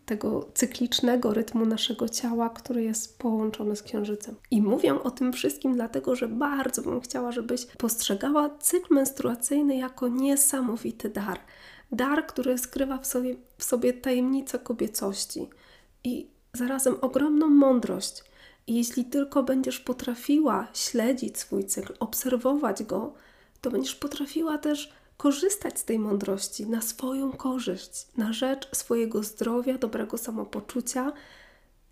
tego 0.06 0.50
cyklicznego 0.54 1.34
rytmu 1.34 1.66
naszego 1.66 2.10
ciała, 2.10 2.50
który 2.50 2.84
jest 2.84 3.20
połączony 3.20 3.76
z 3.76 3.84
księżycem. 3.84 4.36
I 4.52 4.62
mówię 4.62 5.04
o 5.04 5.12
tym 5.12 5.34
wszystkim 5.34 5.74
dlatego, 5.74 6.16
że 6.16 6.28
bardzo 6.28 6.82
bym 6.82 7.02
chciała, 7.02 7.32
żebyś 7.32 7.66
postrzegała 7.66 8.50
cykl 8.60 8.94
menstruacyjny 8.94 9.78
jako 9.78 10.08
niesamowity 10.08 11.10
dar. 11.10 11.40
Dar, 11.92 12.28
który 12.28 12.58
skrywa 12.58 12.98
w 12.98 13.08
sobie, 13.08 13.36
w 13.58 13.64
sobie 13.64 13.94
tajemnicę 13.94 14.60
kobiecości 14.60 15.50
i 16.04 16.28
zarazem 16.54 16.96
ogromną 17.02 17.48
mądrość. 17.50 18.24
I 18.68 18.76
jeśli 18.76 19.06
tylko 19.06 19.44
będziesz 19.44 19.80
potrafiła 19.80 20.68
śledzić 20.74 21.38
swój 21.38 21.66
cykl, 21.66 21.94
obserwować 22.00 22.84
go, 22.84 23.14
to 23.62 23.72
będziesz 23.72 23.96
potrafiła 23.96 24.58
też 24.58 24.94
korzystać 25.18 25.80
z 25.80 25.86
tej 25.86 26.00
mądrości 26.00 26.68
na 26.68 26.82
swoją 26.82 27.32
korzyść, 27.32 28.08
na 28.18 28.34
rzecz 28.34 28.76
swojego 28.76 29.24
zdrowia, 29.24 29.78
dobrego 29.78 30.18
samopoczucia, 30.18 31.14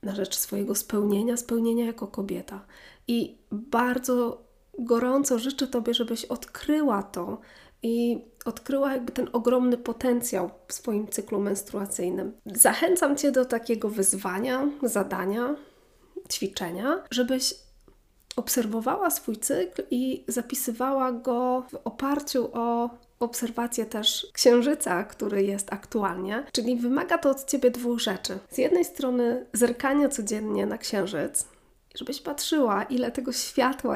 na 0.03 0.15
rzecz 0.15 0.37
swojego 0.37 0.75
spełnienia, 0.75 1.37
spełnienia 1.37 1.85
jako 1.85 2.07
kobieta. 2.07 2.65
I 3.07 3.37
bardzo 3.51 4.43
gorąco 4.79 5.39
życzę 5.39 5.67
Tobie, 5.67 5.93
żebyś 5.93 6.25
odkryła 6.25 7.03
to 7.03 7.39
i 7.83 8.25
odkryła 8.45 8.93
jakby 8.93 9.11
ten 9.11 9.29
ogromny 9.33 9.77
potencjał 9.77 10.49
w 10.67 10.73
swoim 10.73 11.07
cyklu 11.07 11.39
menstruacyjnym. 11.39 12.33
Zachęcam 12.45 13.17
Cię 13.17 13.31
do 13.31 13.45
takiego 13.45 13.89
wyzwania, 13.89 14.69
zadania, 14.83 15.55
ćwiczenia, 16.31 17.03
żebyś 17.11 17.53
obserwowała 18.35 19.09
swój 19.09 19.37
cykl 19.37 19.83
i 19.91 20.25
zapisywała 20.27 21.11
go 21.11 21.65
w 21.71 21.75
oparciu 21.83 22.49
o 22.53 22.89
obserwację 23.23 23.85
też 23.85 24.27
księżyca, 24.33 25.03
który 25.03 25.43
jest 25.43 25.73
aktualnie. 25.73 26.43
Czyli 26.51 26.75
wymaga 26.75 27.17
to 27.17 27.29
od 27.29 27.45
ciebie 27.45 27.71
dwóch 27.71 27.99
rzeczy. 27.99 28.39
Z 28.49 28.57
jednej 28.57 28.85
strony 28.85 29.45
zerkania 29.53 30.09
codziennie 30.09 30.65
na 30.65 30.77
księżyc, 30.77 31.45
żebyś 31.95 32.21
patrzyła, 32.21 32.83
ile 32.83 33.11
tego 33.11 33.31
światła 33.31 33.95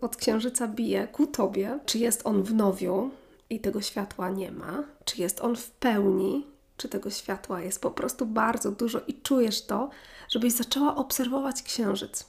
od 0.00 0.16
księżyca 0.16 0.68
bije 0.68 1.08
ku 1.08 1.26
tobie, 1.26 1.78
czy 1.86 1.98
jest 1.98 2.26
on 2.26 2.42
w 2.42 2.54
nowiu 2.54 3.10
i 3.50 3.60
tego 3.60 3.80
światła 3.80 4.30
nie 4.30 4.50
ma, 4.50 4.84
czy 5.04 5.22
jest 5.22 5.40
on 5.40 5.56
w 5.56 5.70
pełni, 5.70 6.46
czy 6.76 6.88
tego 6.88 7.10
światła 7.10 7.60
jest 7.60 7.82
po 7.82 7.90
prostu 7.90 8.26
bardzo 8.26 8.70
dużo 8.70 9.00
i 9.06 9.14
czujesz 9.14 9.66
to, 9.66 9.90
żebyś 10.28 10.52
zaczęła 10.52 10.96
obserwować 10.96 11.62
księżyc. 11.62 12.26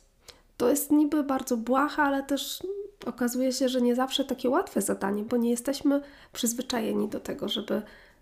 To 0.57 0.69
jest 0.69 0.91
niby 0.91 1.23
bardzo 1.23 1.57
błaha, 1.57 2.03
ale 2.03 2.23
też 2.23 2.63
okazuje 3.05 3.53
się, 3.53 3.69
że 3.69 3.81
nie 3.81 3.95
zawsze 3.95 4.25
takie 4.25 4.49
łatwe 4.49 4.81
zadanie, 4.81 5.23
bo 5.23 5.37
nie 5.37 5.49
jesteśmy 5.49 6.01
przyzwyczajeni 6.33 7.09
do 7.09 7.19
tego, 7.19 7.49
żeby 7.49 7.81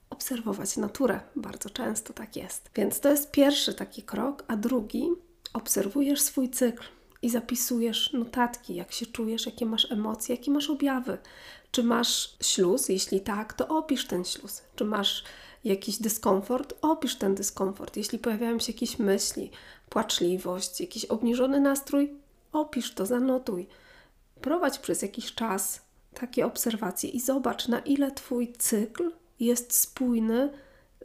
obserwować 0.09 0.77
naturę. 0.77 1.19
Bardzo 1.35 1.69
często 1.69 2.13
tak 2.13 2.35
jest. 2.35 2.69
Więc 2.75 2.99
to 2.99 3.09
jest 3.09 3.31
pierwszy 3.31 3.73
taki 3.73 4.03
krok, 4.03 4.43
a 4.47 4.57
drugi 4.57 5.09
obserwujesz 5.53 6.21
swój 6.21 6.49
cykl 6.49 6.83
i 7.21 7.29
zapisujesz 7.29 8.13
notatki, 8.13 8.75
jak 8.75 8.91
się 8.91 9.05
czujesz, 9.05 9.45
jakie 9.45 9.65
masz 9.65 9.91
emocje, 9.91 10.35
jakie 10.35 10.51
masz 10.51 10.69
objawy. 10.69 11.17
Czy 11.71 11.83
masz 11.83 12.37
śluz? 12.41 12.89
Jeśli 12.89 13.21
tak, 13.21 13.53
to 13.53 13.67
opisz 13.67 14.07
ten 14.07 14.25
śluz. 14.25 14.61
Czy 14.75 14.85
masz 14.85 15.23
jakiś 15.63 15.97
dyskomfort? 15.97 16.73
Opisz 16.81 17.15
ten 17.15 17.35
dyskomfort. 17.35 17.97
Jeśli 17.97 18.19
pojawiają 18.19 18.59
się 18.59 18.71
jakieś 18.71 18.99
myśli, 18.99 19.51
płaczliwość, 19.89 20.81
jakiś 20.81 21.05
obniżony 21.05 21.59
nastrój, 21.59 22.13
opisz 22.51 22.93
to, 22.93 23.05
zanotuj. 23.05 23.67
Prowadź 24.41 24.79
przez 24.79 25.01
jakiś 25.01 25.33
czas 25.35 25.81
takie 26.13 26.45
obserwacje 26.45 27.09
i 27.09 27.19
zobacz, 27.19 27.67
na 27.67 27.79
ile 27.79 28.11
Twój 28.11 28.53
cykl 28.57 29.11
jest 29.39 29.73
spójny 29.73 30.49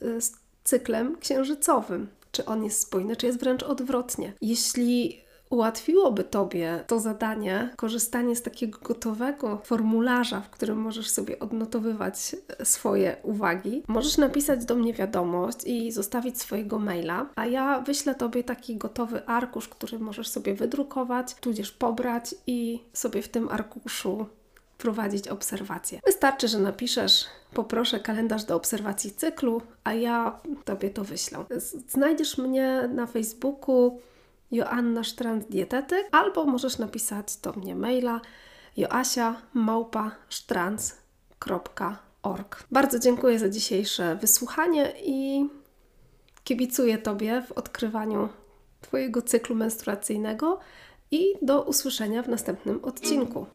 y, 0.03 0.21
z 0.21 0.33
cyklem 0.64 1.18
księżycowym. 1.18 2.09
Czy 2.33 2.45
on 2.45 2.64
jest 2.64 2.81
spójny, 2.81 3.16
czy 3.16 3.27
jest 3.27 3.40
wręcz 3.40 3.62
odwrotnie. 3.62 4.33
Jeśli 4.40 5.21
ułatwiłoby 5.52 6.24
Tobie 6.24 6.84
to 6.86 7.00
zadanie, 7.00 7.70
korzystanie 7.76 8.36
z 8.36 8.42
takiego 8.42 8.78
gotowego 8.78 9.60
formularza, 9.64 10.40
w 10.40 10.50
którym 10.50 10.78
możesz 10.78 11.10
sobie 11.10 11.38
odnotowywać 11.38 12.36
swoje 12.64 13.16
uwagi. 13.22 13.82
Możesz 13.88 14.18
napisać 14.18 14.64
do 14.64 14.74
mnie 14.74 14.94
wiadomość 14.94 15.58
i 15.66 15.92
zostawić 15.92 16.40
swojego 16.40 16.78
maila, 16.78 17.26
a 17.36 17.46
ja 17.46 17.80
wyślę 17.80 18.14
Tobie 18.14 18.44
taki 18.44 18.76
gotowy 18.76 19.26
arkusz, 19.26 19.68
który 19.68 19.98
możesz 19.98 20.28
sobie 20.28 20.54
wydrukować, 20.54 21.34
tudzież 21.34 21.72
pobrać 21.72 22.34
i 22.46 22.80
sobie 22.92 23.22
w 23.22 23.28
tym 23.28 23.48
arkuszu 23.48 24.26
prowadzić 24.78 25.28
obserwacje. 25.28 26.00
Wystarczy, 26.06 26.48
że 26.48 26.58
napiszesz, 26.58 27.24
poproszę 27.54 28.00
kalendarz 28.00 28.44
do 28.44 28.56
obserwacji 28.56 29.10
cyklu, 29.10 29.62
a 29.84 29.94
ja 29.94 30.40
Tobie 30.64 30.90
to 30.90 31.04
wyślę. 31.04 31.44
Znajdziesz 31.88 32.38
mnie 32.38 32.88
na 32.94 33.06
Facebooku 33.06 34.00
Joanna 34.52 35.04
Sztrand 35.04 35.48
Dietetyk, 35.48 36.08
albo 36.10 36.44
możesz 36.44 36.78
napisać 36.78 37.36
do 37.36 37.52
mnie 37.52 37.74
maila 37.74 38.20
joasia 38.76 39.42
Bardzo 42.70 42.98
dziękuję 42.98 43.38
za 43.38 43.48
dzisiejsze 43.48 44.16
wysłuchanie 44.16 44.92
i 45.04 45.48
kibicuję 46.44 46.98
Tobie 46.98 47.42
w 47.42 47.52
odkrywaniu 47.52 48.28
Twojego 48.80 49.22
cyklu 49.22 49.56
menstruacyjnego 49.56 50.60
i 51.10 51.34
do 51.42 51.62
usłyszenia 51.62 52.22
w 52.22 52.28
następnym 52.28 52.84
odcinku. 52.84 53.46